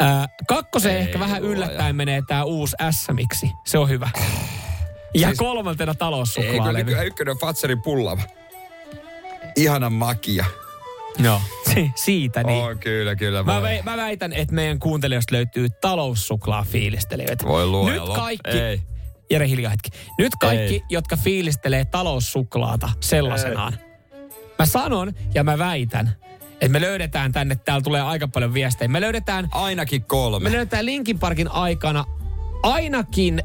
[0.00, 3.50] Ää, kakkosen Ei ehkä vähän yllättäen menee tää uusi S-miksi.
[3.66, 4.10] Se on hyvä.
[5.14, 6.84] Ja Siis- kolmantena taloussuklaalevy.
[6.84, 8.22] nykyään ykkönen on Fatserin pullava.
[9.56, 10.44] Ihana makia.
[11.18, 11.40] Joo.
[11.74, 12.64] Si- siitä niin.
[12.64, 13.42] Oh, kyllä, kyllä.
[13.42, 17.46] Mä, vei, mä väitän, että meidän kuuntelijoista löytyy taloussuklaa fiilistelijöitä.
[17.46, 18.80] Voi luoja, Nyt kaikki, ei.
[19.30, 19.90] Jere hiljaa hetki.
[20.18, 20.82] Nyt kaikki, Ei.
[20.90, 23.72] jotka fiilistelee taloussuklaata sellaisenaan.
[24.58, 26.16] Mä sanon ja mä väitän,
[26.52, 28.88] että me löydetään tänne, täällä tulee aika paljon viestejä.
[28.88, 30.44] Me löydetään, Ainakin kolme.
[30.44, 32.04] me löydetään Linkin Parkin aikana
[32.62, 33.42] ainakin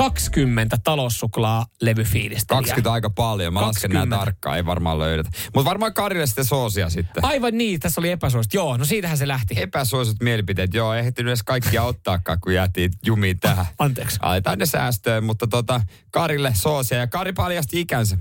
[0.00, 2.60] 20 taloussuklaa levyfiilistelijää.
[2.60, 3.52] 20 aika paljon.
[3.52, 4.24] Mä lasken nämä 20.
[4.24, 5.30] tarkkaan, ei varmaan löydetä.
[5.54, 7.24] Mutta varmaan Karille sitten soosia sitten.
[7.24, 8.56] Aivan niin, tässä oli epäsuosittu.
[8.56, 9.54] Joo, no siitähän se lähti.
[9.62, 10.74] Epäsuositut mielipiteet.
[10.74, 13.66] Joo, ei ehtinyt edes kaikkia ottaakaan, kun jäätiin jumiin tähän.
[13.78, 14.18] Anteeksi.
[14.22, 15.80] Aletaan ne säästöön, mutta tota,
[16.10, 16.98] Karille soosia.
[16.98, 18.18] Ja Kari paljasti ikänsä.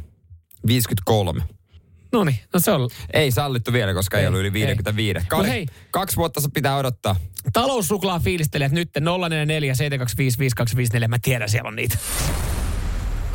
[0.67, 1.58] 53.
[2.11, 4.53] No niin, no se on Ei sallittu vielä, koska ei, Ei, ollut yli ei.
[4.53, 5.25] 55.
[5.27, 5.65] Kari, Mut hei.
[5.91, 7.15] kaksi vuotta se pitää odottaa.
[7.53, 8.89] Taloussuklaa fiilistelijät nyt
[9.29, 11.07] 044 725 5254.
[11.07, 11.97] Mä tiedän, siellä on niitä.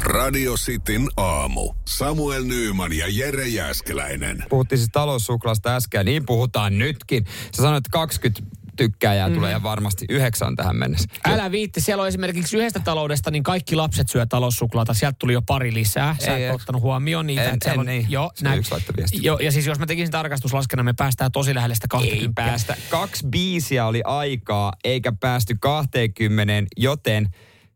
[0.03, 1.73] Radio Cityn aamu.
[1.89, 4.45] Samuel Nyyman ja Jere Jäskeläinen.
[4.49, 7.25] Puhuttiin siis taloussuklaasta äsken, niin puhutaan nytkin.
[7.57, 8.43] Sä sanoit, että 20
[8.77, 9.35] tykkääjää mm.
[9.35, 11.09] tulee ja varmasti yhdeksän tähän mennessä.
[11.25, 14.95] Älä viitti, siellä on esimerkiksi yhdestä taloudesta, niin kaikki lapset syö taloussuklaata.
[14.95, 16.17] Sieltä tuli jo pari lisää.
[16.25, 17.45] Sä Ei, et ottanut huomioon niitä.
[17.45, 18.07] En- en, niin.
[18.09, 18.75] Joo, Se yksi.
[19.23, 22.43] Joo, ja siis jos mä tekisin tarkastuslaskennan, me päästään tosi lähelle sitä 20.
[22.43, 22.77] Ei päästä.
[22.91, 27.29] Kaksi biisiä oli aikaa, eikä päästy 20, joten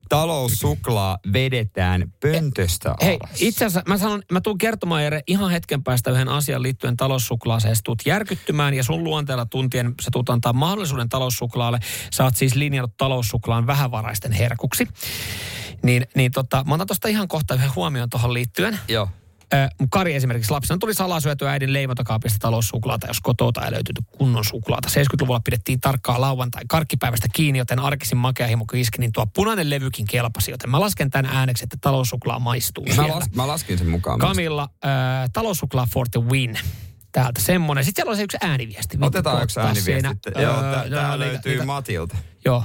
[0.08, 3.02] taloussuklaa vedetään pöntöstä alas.
[3.02, 6.96] Hei, itse asiassa mä, sanon, mä tuun kertomaan Jere ihan hetken päästä yhden asian liittyen
[6.96, 7.76] taloussuklaaseen.
[7.76, 11.78] Sä tuut järkyttymään ja sun luonteella tuntien sä tuut antaa mahdollisuuden taloussuklaalle.
[12.12, 14.88] Sä oot siis linjannut taloussuklaан vähävaraisten herkuksi.
[15.82, 18.78] Niin, niin tota, mä otan tosta ihan kohta yhden huomioon tuohon liittyen.
[18.88, 19.08] Joo.
[19.54, 24.44] Ö, mun Kari esimerkiksi lapsena tuli salasyötyä äidin leivotakaapista taloussuklaata, jos kotota ei löytynyt kunnon
[24.44, 24.88] suklaata.
[24.88, 30.06] 70-luvulla pidettiin tarkkaa lauantai karkkipäivästä kiinni, joten arkisin makea himo iski, niin tuo punainen levykin
[30.10, 30.50] kelpasi.
[30.50, 33.14] Joten mä lasken tämän ääneksi, että taloussuklaa maistuu Mä, siellä.
[33.14, 34.18] las, mä laskin sen mukaan.
[34.18, 34.90] Kamilla, äh,
[35.32, 36.58] taloussuklaa for the win.
[37.12, 37.84] Täältä semmonen.
[37.84, 38.98] Sitten siellä on se yksi ääniviesti.
[39.00, 39.84] Otetaan yksi ääniviesti.
[39.92, 40.14] siinä.
[40.42, 42.16] Joo, Öö, tää, no, tää löytyy niitä- Matilta.
[42.44, 42.64] Joo.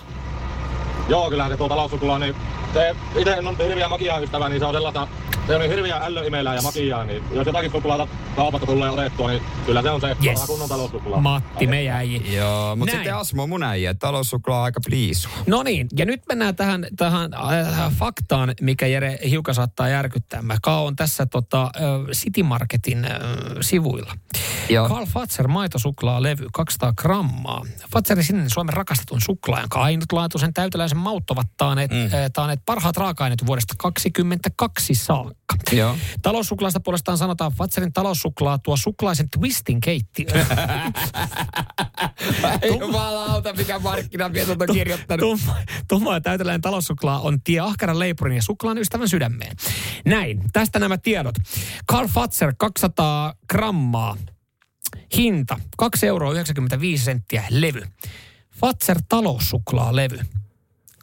[1.10, 2.36] Joo, kyllähän se tuo taloussuklaa, niin
[2.74, 5.08] se itse on hirviä makia ystävä, niin se on sellaista,
[5.48, 9.42] se on niin hirviä ällöimelää ja makiaa, niin jos jotakin suklaata kaupasta tulee otettua, niin
[9.66, 10.42] kyllä se on se Yes.
[10.48, 11.22] kunnon taloussuklaa.
[11.22, 12.36] Matti, me jäi.
[12.36, 13.04] Joo, mutta Näin.
[13.04, 15.30] sitten Asmo mun äijä, taloussuklaa on aika pliisu.
[15.48, 20.42] No niin, ja nyt mennään tähän, tähän äh, faktaan, mikä Jere hiukan saattaa järkyttää.
[20.42, 21.72] Mä kaon tässä tota, äh,
[22.12, 23.12] City Marketin äh,
[23.62, 24.14] sivuilla.
[24.70, 24.90] Joo.
[24.90, 27.62] Carl Fatser maitosuklaa levy 200 grammaa.
[27.94, 31.98] Fatserin sininen Suomen rakastetun suklaa, jonka ainutlaatuisen täyteläisen maut ovat taaneet, mm.
[31.98, 35.56] äh, taaneet parhaat raaka-aineet vuodesta 2022 saakka.
[35.72, 35.98] Joo.
[36.22, 40.26] Taloussuklaasta puolestaan sanotaan, Fatserin taloussuklaa tuo suklaisen twistin keittiö.
[42.62, 45.20] Ei jumalauta, mikä markkinamietot on kirjoittanut.
[45.20, 45.56] Tumma,
[45.88, 49.56] tumma ja täyteläinen taloussuklaa on tie ahkeran leipurin ja suklaan ystävän sydämeen.
[50.06, 51.36] Näin, tästä nämä tiedot.
[51.92, 54.18] Carl Fatser 200 grammaa.
[55.18, 56.34] Hinta 2,95 euroa
[56.96, 57.82] senttiä levy.
[58.60, 60.20] Fatser taloussuklaa levy.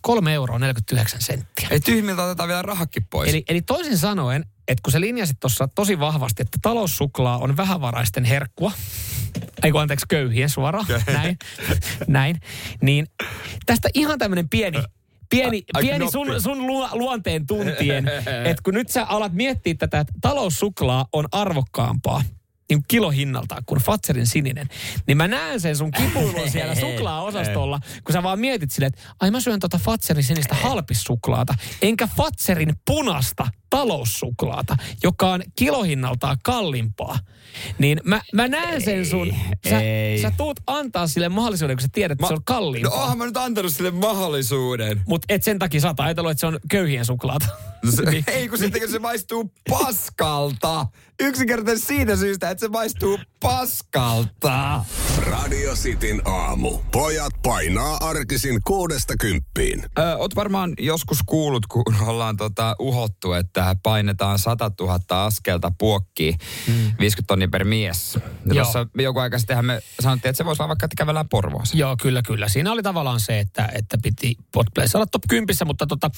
[0.01, 1.69] 3 euroa 49 senttiä.
[1.71, 3.31] Ei tyhmiltä otetaan vielä rahakin pois.
[3.31, 8.25] Eli, eli toisin sanoen, että kun sä linjasit tuossa tosi vahvasti, että taloussuklaa on vähävaraisten
[8.25, 8.73] herkkua,
[9.63, 11.39] ei kun anteeksi köyhien suoraan, näin,
[12.07, 12.41] näin,
[12.83, 13.07] niin
[13.67, 14.79] tästä ihan tämmöinen pieni,
[15.31, 18.09] pieni, Aika pieni sun, sun lu, luonteen tuntien,
[18.45, 22.23] että kun nyt sä alat miettiä tätä, että taloussuklaa on arvokkaampaa,
[22.71, 24.68] niin kilohinnaltaan kuin Fatserin sininen,
[25.07, 29.31] niin mä näen sen sun kipuilun siellä suklaaosastolla, kun sä vaan mietit silleen, että ai
[29.31, 37.18] mä syön tota Fatserin sinistä halpissuklaata, enkä Fatserin punasta taloussuklaata, joka on kilohinnaltaan kalliimpaa.
[37.79, 39.35] Niin mä, mä näen sen sun,
[39.68, 40.23] sä, ei.
[40.23, 43.01] sä tuut antaa sille mahdollisuuden, kun sä tiedät, että se on No kalliimpaa.
[43.01, 45.01] oonhan mä nyt antanut sille mahdollisuuden.
[45.07, 47.47] Mutta et sen takia sä oot ajatellut, että se on köyhien suklaata.
[47.85, 48.03] No Se,
[48.33, 50.87] ei kun sitten kun se maistuu paskalta.
[51.21, 54.85] Yksinkertaisesti siitä syystä, että se maistuu paskalta.
[55.18, 56.79] Radio Cityn aamu.
[56.93, 59.85] Pojat painaa arkisin kuudesta kymppiin.
[59.99, 66.35] Ö, oot varmaan joskus kuullut, kun ollaan tota uhottu, että painetaan 100 000 askelta puokkiin,
[66.67, 66.75] mm.
[66.99, 68.15] 50 tonnia per mies.
[68.15, 68.21] Ja
[68.55, 68.65] Joo.
[68.65, 71.79] tuossa joku aika sittenhän me sanottiin, että se voisi olla vaikka, että kävellään Porvooseen.
[71.79, 72.49] Joo, kyllä, kyllä.
[72.49, 76.11] Siinä oli tavallaan se, että, että piti potplayssa olla top 10, mutta tota,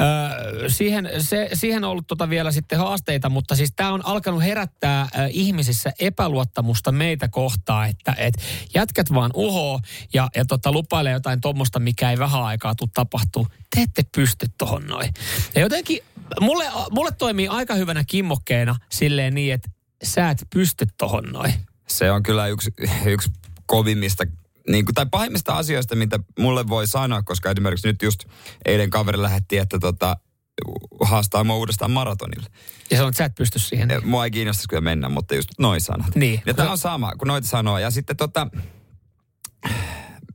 [0.00, 4.42] ö, siihen, se, siihen on ollut tota vielä sitten haasteita, mutta siis tämä on alkanut
[4.42, 8.34] herättää ö, ihmisissä epäluottamusta meitä kohtaan, että et
[8.74, 9.80] jätkät vaan uhoo
[10.14, 13.46] ja, ja tota, lupailee jotain tuommoista, mikä ei vähän aikaa tule tapahtuu.
[13.76, 15.14] Te ette pysty tohon noin.
[15.54, 15.98] Ja jotenkin
[16.40, 19.70] mulle, mulle toimii aika hyvänä kimmokkeena silleen niin, että
[20.04, 21.54] sä et pysty tohon noin.
[21.88, 22.74] Se on kyllä yksi,
[23.06, 23.30] yksi
[23.66, 24.24] kovimmista
[24.68, 28.24] niin kuin, tai pahimmista asioista, mitä mulle voi sanoa, koska esimerkiksi nyt just
[28.64, 30.16] eilen kaveri lähetti, että tota,
[31.00, 32.46] haastaa mua uudestaan maratonille.
[32.90, 33.88] Ja sanoit, että sä et pysty siihen.
[33.88, 36.14] Ja Mua ei kiinnostaisi kyllä mennä, mutta just noin sanat.
[36.14, 36.42] Niin.
[36.46, 37.78] Ja tämä on sama, kun noita sanoo.
[37.78, 38.46] Ja sitten tota,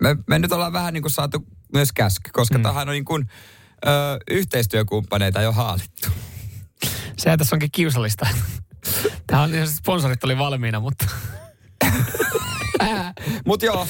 [0.01, 2.63] me, me nyt ollaan vähän niin kuin saatu myös käsky, koska mm.
[2.63, 3.29] tämähän on niin kuin,
[3.85, 3.89] ö,
[4.31, 6.09] yhteistyökumppaneita jo haalittu.
[7.17, 8.27] Sehän tässä onkin kiusallista.
[9.27, 11.05] Tämä on, sponsorit oli valmiina, mutta...
[13.45, 13.87] Mutta joo,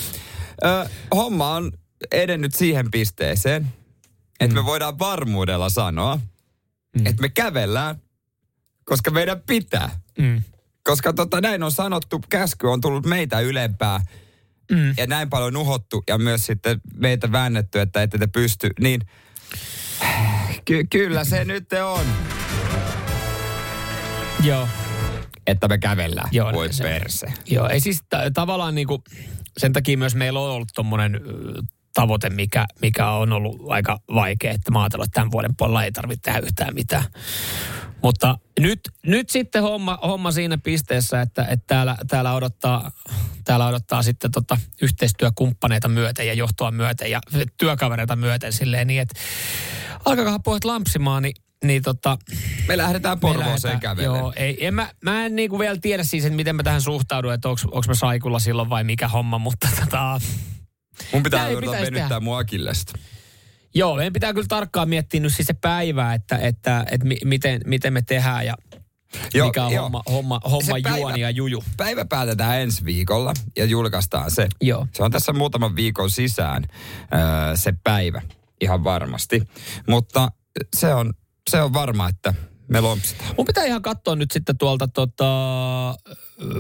[0.66, 1.72] ö, homma on
[2.12, 3.74] edennyt siihen pisteeseen,
[4.40, 6.16] että me voidaan varmuudella sanoa,
[6.96, 7.06] mm.
[7.06, 8.02] että me kävellään,
[8.84, 9.90] koska meidän pitää.
[10.20, 10.42] Mm.
[10.84, 14.06] Koska tota, näin on sanottu, käsky on tullut meitä ylempää
[14.72, 14.94] Mm.
[14.98, 19.02] ja näin paljon nuhottu ja myös sitten meitä väännetty, että ette te pysty, niin
[20.66, 22.06] ky- kyllä se nyt on,
[24.44, 24.68] Joo.
[25.48, 26.30] että me kävellään.
[26.32, 27.34] Joo, Voi se- perse.
[27.50, 29.04] Joo, ei siis t- tavallaan niinku,
[29.58, 31.22] sen takia myös meillä on ollut tommonen
[31.94, 35.92] tavoite, mikä, mikä on ollut aika vaikea, että mä ajattelin, että tämän vuoden puolella ei
[35.92, 37.04] tarvitse tehdä yhtään mitään.
[38.04, 42.92] Mutta nyt, nyt sitten homma, homma siinä pisteessä, että, että täällä, täällä, odottaa,
[43.44, 47.22] täällä odottaa sitten tota yhteistyökumppaneita myöten ja johtoa myöten ja
[47.58, 49.20] työkavereita myöten silleen niin, että
[50.06, 52.18] alkakaa pojat lampsimaan, niin, niin tota,
[52.68, 54.20] Me lähdetään Porvooseen kävelemään.
[54.20, 57.34] Joo, ei, en mä, mä en niinku vielä tiedä siis, että miten mä tähän suhtaudun,
[57.34, 60.22] että onko mä saikulla silloin vai mikä homma, mutta tota,
[61.14, 62.20] Mun pitää pitäisi venyttää tehdä.
[62.20, 62.94] mua akillesta.
[63.76, 67.62] Joo, meidän pitää kyllä tarkkaan miettiä nyt siis se päivä, että, että, että mi, miten,
[67.66, 68.56] miten me tehdään ja
[69.34, 69.84] Joo, mikä on joo.
[69.84, 71.64] homma, homma, homma Se päivä- juoni ja juju.
[71.78, 74.48] Päivä päätetään ensi viikolla ja julkaistaan se.
[74.62, 74.88] Joo.
[74.94, 76.64] Se on tässä muutaman viikon sisään
[77.14, 78.22] öö, se päivä,
[78.62, 79.42] ihan varmasti.
[79.88, 80.32] Mutta
[80.76, 81.14] se on,
[81.50, 82.34] se on varma, että
[82.72, 83.30] me lompsitaan.
[83.38, 85.26] Mun pitää ihan katsoa nyt sitten tuolta tota,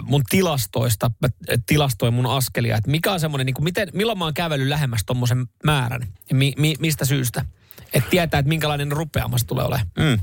[0.04, 1.28] mun tilastoista, mä
[1.66, 5.46] tilastoin mun askelia, että mikä on semmoinen, niin miten, milloin mä oon kävellyt lähemmäs tommosen
[5.64, 7.46] määrän ja mi, mi, mistä syystä.
[7.94, 9.88] Että tietää, että minkälainen rupeamas tulee olemaan.
[10.00, 10.20] Mm.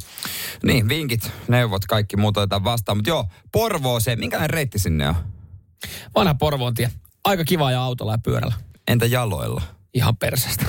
[0.62, 2.98] Niin, vinkit, neuvot, kaikki muut otetaan vastaan.
[2.98, 5.14] Mutta joo, Porvooseen, minkälainen reitti sinne on?
[6.14, 6.90] Vanha Porvoontie.
[7.24, 8.54] Aika kiva ajaa autolla ja pyörällä.
[8.88, 9.62] Entä jaloilla?
[9.94, 10.64] Ihan persestä.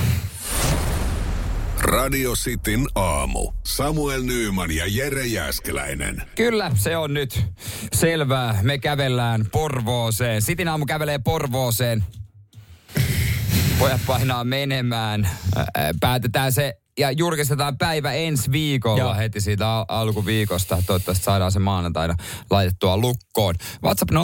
[1.81, 3.51] Radio Cityn aamu.
[3.65, 6.21] Samuel Nyyman ja Jere Jäskeläinen.
[6.35, 7.45] Kyllä, se on nyt
[7.93, 8.59] selvää.
[8.61, 10.41] Me kävellään Porvooseen.
[10.41, 12.03] Sitin aamu kävelee Porvooseen.
[13.79, 15.29] Pojat painaa menemään.
[15.55, 15.67] Ää,
[15.99, 19.15] Päätetään se ja julkistetaan päivä ensi viikolla Joo.
[19.15, 20.83] heti siitä al- alkuviikosta.
[20.87, 22.15] Toivottavasti saadaan se maanantaina
[22.49, 23.55] laitettua lukkoon.
[23.83, 24.15] WhatsApp 0447255854.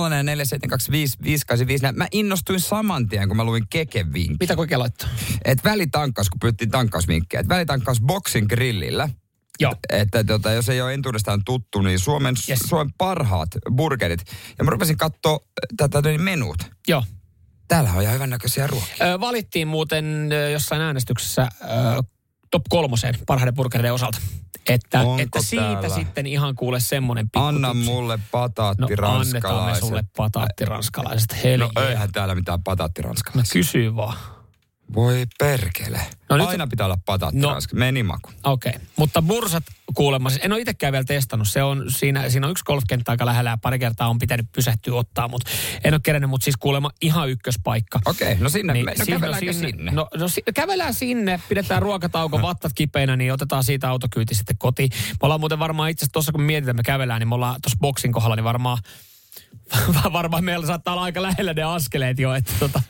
[1.93, 4.07] Mä innostuin saman tien, kun mä luin Keken.
[4.39, 5.09] Mitä kokeilla laittaa?
[5.45, 7.41] Et välitankkaus, kun pyydettiin tankkausvinkkejä.
[7.41, 9.09] Et välitankkaus boksin grillillä.
[9.59, 9.75] Joo.
[9.89, 12.59] Että tota, jos ei ole entuudestaan tuttu, niin Suomen, yes.
[12.59, 14.19] Suomen parhaat burgerit.
[14.57, 15.39] Ja mä rupesin katsoa
[15.77, 16.57] tätä niin menut.
[16.87, 17.03] Joo.
[17.67, 19.13] Täällä on ihan hyvännäköisiä ruokia.
[19.13, 21.67] Ö, valittiin muuten jossain äänestyksessä ö,
[22.51, 24.17] top kolmoseen parhaiden burgerien osalta.
[24.69, 25.89] Että, Onko että siitä täällä?
[25.95, 27.89] sitten ihan kuule semmonen pikku Anna tipsi.
[27.89, 31.31] mulle No pataatti annetaan me sulle pataattiranskalaiset.
[31.31, 31.89] No Heli.
[31.89, 33.53] eihän täällä mitään pataatti No ranskalaiset.
[33.53, 34.17] kysy vaan.
[34.93, 35.97] Voi perkele.
[35.97, 37.57] No No nyt- Aina pitää olla pataatti No.
[37.73, 38.31] Meni maku.
[38.43, 38.81] Okei, okay.
[38.95, 39.63] mutta bursat
[39.93, 41.47] kuulemma, siis en ole itsekään vielä testannut.
[41.47, 44.93] Se on, siinä, siinä on yksi golfkenttä aika lähellä ja pari kertaa on pitänyt pysähtyä
[44.95, 45.51] ottaa, mutta
[45.83, 47.99] en ole kerännyt, mutta siis kuulemma ihan ykköspaikka.
[48.05, 48.73] Okei, okay, no sinne.
[48.73, 49.91] Niin, no siinä- kävelläänkö sinne?
[49.91, 54.89] No, no si- kävellään sinne, pidetään ruokatauko, vattat kipeinä, niin otetaan siitä autokyyti sitten kotiin.
[54.93, 57.61] Me ollaan muuten varmaan itse asiassa tuossa, kun me mietitään, me kävellään, niin me ollaan
[57.61, 58.77] tuossa boksin kohdalla, niin varmaan,
[60.13, 62.81] varmaan meillä saattaa olla aika lähellä ne askeleet jo, että tota,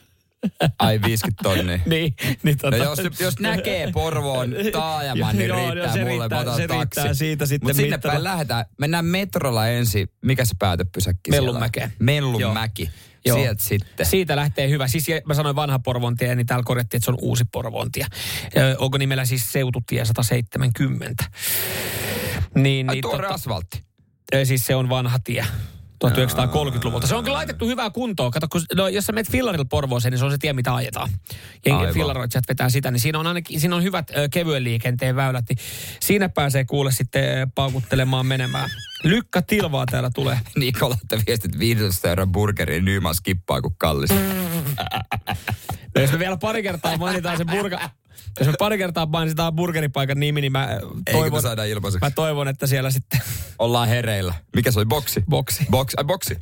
[0.80, 1.80] Ai 50 tonnia.
[1.86, 6.38] niin, niin tota, No jos, jos näkee Porvoon taajaman, niin Joo, riittää se mulle, riittää-
[6.38, 7.18] mä otan se riittää taksi.
[7.20, 8.66] siitä sitten Mutta sinne päin lähdetään.
[8.78, 10.08] Mennään metrolla ensin.
[10.22, 11.94] Mikä se päätöpysäkki Mellunmäkeen.
[12.00, 12.90] Mellunmäki.
[13.26, 13.38] Joo.
[13.38, 14.06] Sieltä sitten.
[14.06, 14.88] Siitä lähtee hyvä.
[14.88, 18.06] Siis mä sanoin vanha Porvontie, niin täällä korjattiin, että se on uusi Porvontie.
[18.58, 21.24] Ö, Onko nimellä siis Seututie 170?
[22.56, 23.84] Niin, Ai niin tuore asfaltti.
[24.36, 25.46] Ö, Siis se on vanha tie.
[26.04, 27.08] 1930-luvulta.
[27.08, 28.32] Se on kyllä laitettu hyvää kuntoon.
[28.32, 31.10] Kato, kun, no, jos sä menet fillarilla Porvooseen, niin se on se tie, mitä ajetaan.
[31.66, 31.94] Jengi Aivan.
[31.94, 35.46] fillaroitsijat vetää sitä, niin siinä on ainakin siinä on hyvät ö, kevyen liikenteen väylät.
[35.50, 35.58] Niin
[36.00, 38.70] siinä pääsee kuule sitten paukuttelemaan menemään.
[39.04, 40.40] Lykkä tilvaa täällä tulee.
[40.56, 44.10] Nikola, että viestit 15 euron burgeriin Nyman skippaa kuin kallis.
[45.96, 47.90] No jos me vielä pari kertaa mainitaan se burga...
[48.40, 50.68] Jos me pari kertaa mainitaan burgeripaikan nimi, niin mä
[51.06, 52.06] me toivon, saada ilmaiseksi?
[52.06, 53.22] mä toivon että siellä sitten
[53.60, 54.34] Ollaan hereillä.
[54.56, 54.86] Mikä se oli?
[54.86, 55.24] Boksi?
[55.30, 55.98] boksi, Boksi?
[55.98, 56.36] Ai boksi?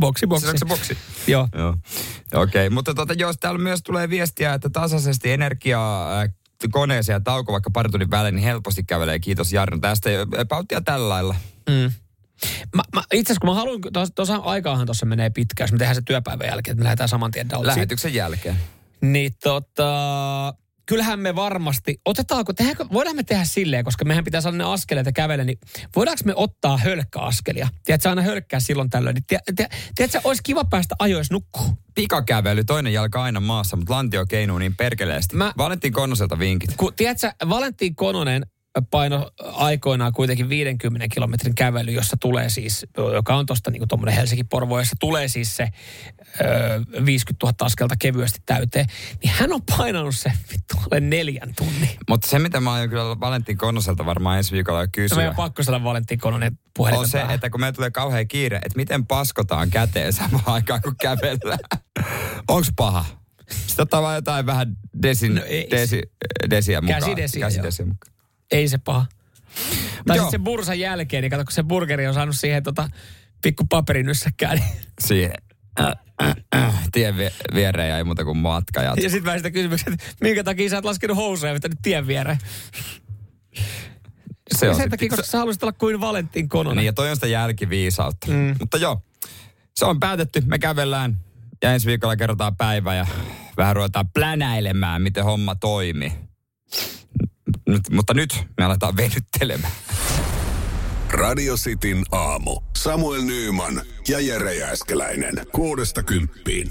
[0.00, 0.46] boksi, boksi.
[0.46, 0.98] Siis se boksi?
[1.26, 1.48] Joo.
[1.54, 1.76] Joo.
[2.34, 6.28] Okei, okay, mutta tota, jos täällä myös tulee viestiä, että tasaisesti energiaa äh,
[6.70, 9.18] koneeseen ja tauko vaikka pari tunnin välein, niin helposti kävelee.
[9.18, 10.10] Kiitos Jarno tästä.
[10.48, 11.34] Pauttia tällä lailla.
[11.70, 11.92] Mm.
[12.76, 13.80] Mä, mä, itse asiassa kun mä haluan,
[14.14, 17.30] tuossa aikaahan tuossa menee pitkään, jos me tehdään se työpäivän jälkeen, että me lähdetään saman
[17.30, 17.48] tien.
[17.60, 18.56] Lähetyksen jälkeen.
[19.00, 20.54] Niin tota,
[20.86, 25.06] kyllähän me varmasti, otetaanko, tehdäänkö, voidaan me tehdä silleen, koska mehän pitää saada ne askeleet
[25.06, 25.58] ja kävellä, niin
[25.96, 27.68] voidaanko me ottaa hölkkäaskelia?
[27.84, 29.14] Tiedätkö, aina hölkkää silloin tällöin.
[29.14, 31.66] Niin, tiedät, tiedät, tiedätkö, olisi kiva päästä ajoissa nukkuu.
[31.94, 35.36] Pikakävely, toinen jalka aina maassa, mutta lantio keinuu niin perkeleesti.
[35.36, 35.52] Mä-.
[35.58, 36.70] Valentin Konnoselta vinkit.
[36.76, 38.46] Kun, tiedätkö, Valentin Kononen
[38.90, 44.78] paino aikoinaan kuitenkin 50 kilometrin kävely, jossa tulee siis, joka on tuosta niin tuommoinen Helsinki-Porvo,
[44.78, 45.68] jossa tulee siis se
[46.40, 48.86] ö, 50 000 askelta kevyesti täyteen,
[49.22, 51.88] niin hän on painanut se vittu alle neljän tunnin.
[52.08, 55.34] Mutta se, mitä mä aion kyllä Valentin Konnoselta varmaan ensi viikolla jo No kysyä, meidän
[55.34, 56.98] pakko saada Valentin Kononen puhelin.
[56.98, 60.96] on se, että kun meillä tulee kauhean kiire, että miten paskotaan käteen samaan aikaan, kun
[61.00, 61.58] kävellään.
[62.48, 63.04] Onks paha?
[63.66, 66.02] Sitten ottaa vaan jotain vähän desin, No ei desi,
[66.50, 67.00] desiä mukaan.
[67.00, 68.11] Käsidesiä, Käsidesiä mukaan.
[68.52, 69.06] Ei se paha.
[70.06, 72.88] Tai sitten sen bursan jälkeen, niin kato, kun se burgeri on saanut siihen tota,
[73.42, 74.56] pikku paperinyssäkkään.
[74.58, 74.68] Niin.
[75.00, 75.34] Siihen.
[75.80, 75.92] Äh,
[76.22, 76.88] äh, äh.
[76.92, 78.82] Tien vie- viereen jäi muuta kuin matka.
[78.82, 82.06] Ja sitten mä sitä kysymyksen, että minkä takia sä et laskenut housuja ja vetänyt tien
[82.06, 82.38] viereen.
[84.58, 86.76] se on sen takia, koska sä haluaisit olla kuin Valentin Kononen.
[86.76, 88.26] Niin, ja toi on sitä jälkiviisautta.
[88.30, 88.54] Mm.
[88.60, 89.02] Mutta joo,
[89.74, 90.42] se on päätetty.
[90.46, 91.18] Me kävellään
[91.62, 93.06] ja ensi viikolla kerrotaan päivä ja
[93.56, 96.12] vähän ruvetaan plänäilemään, miten homma toimii.
[97.72, 99.72] Nyt, mutta nyt me aletaan venyttelemään.
[101.10, 102.60] Radio Cityn aamu.
[102.76, 105.34] Samuel Nyyman ja Jere Jääskeläinen.
[105.52, 106.68] Kuudesta kymppiin.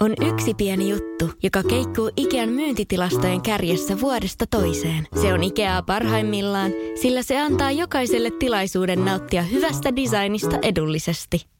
[0.00, 5.08] On yksi pieni juttu, joka keikkuu Ikean myyntitilastojen kärjessä vuodesta toiseen.
[5.22, 6.70] Se on Ikeaa parhaimmillaan,
[7.02, 11.53] sillä se antaa jokaiselle tilaisuuden nauttia hyvästä designista edullisesti.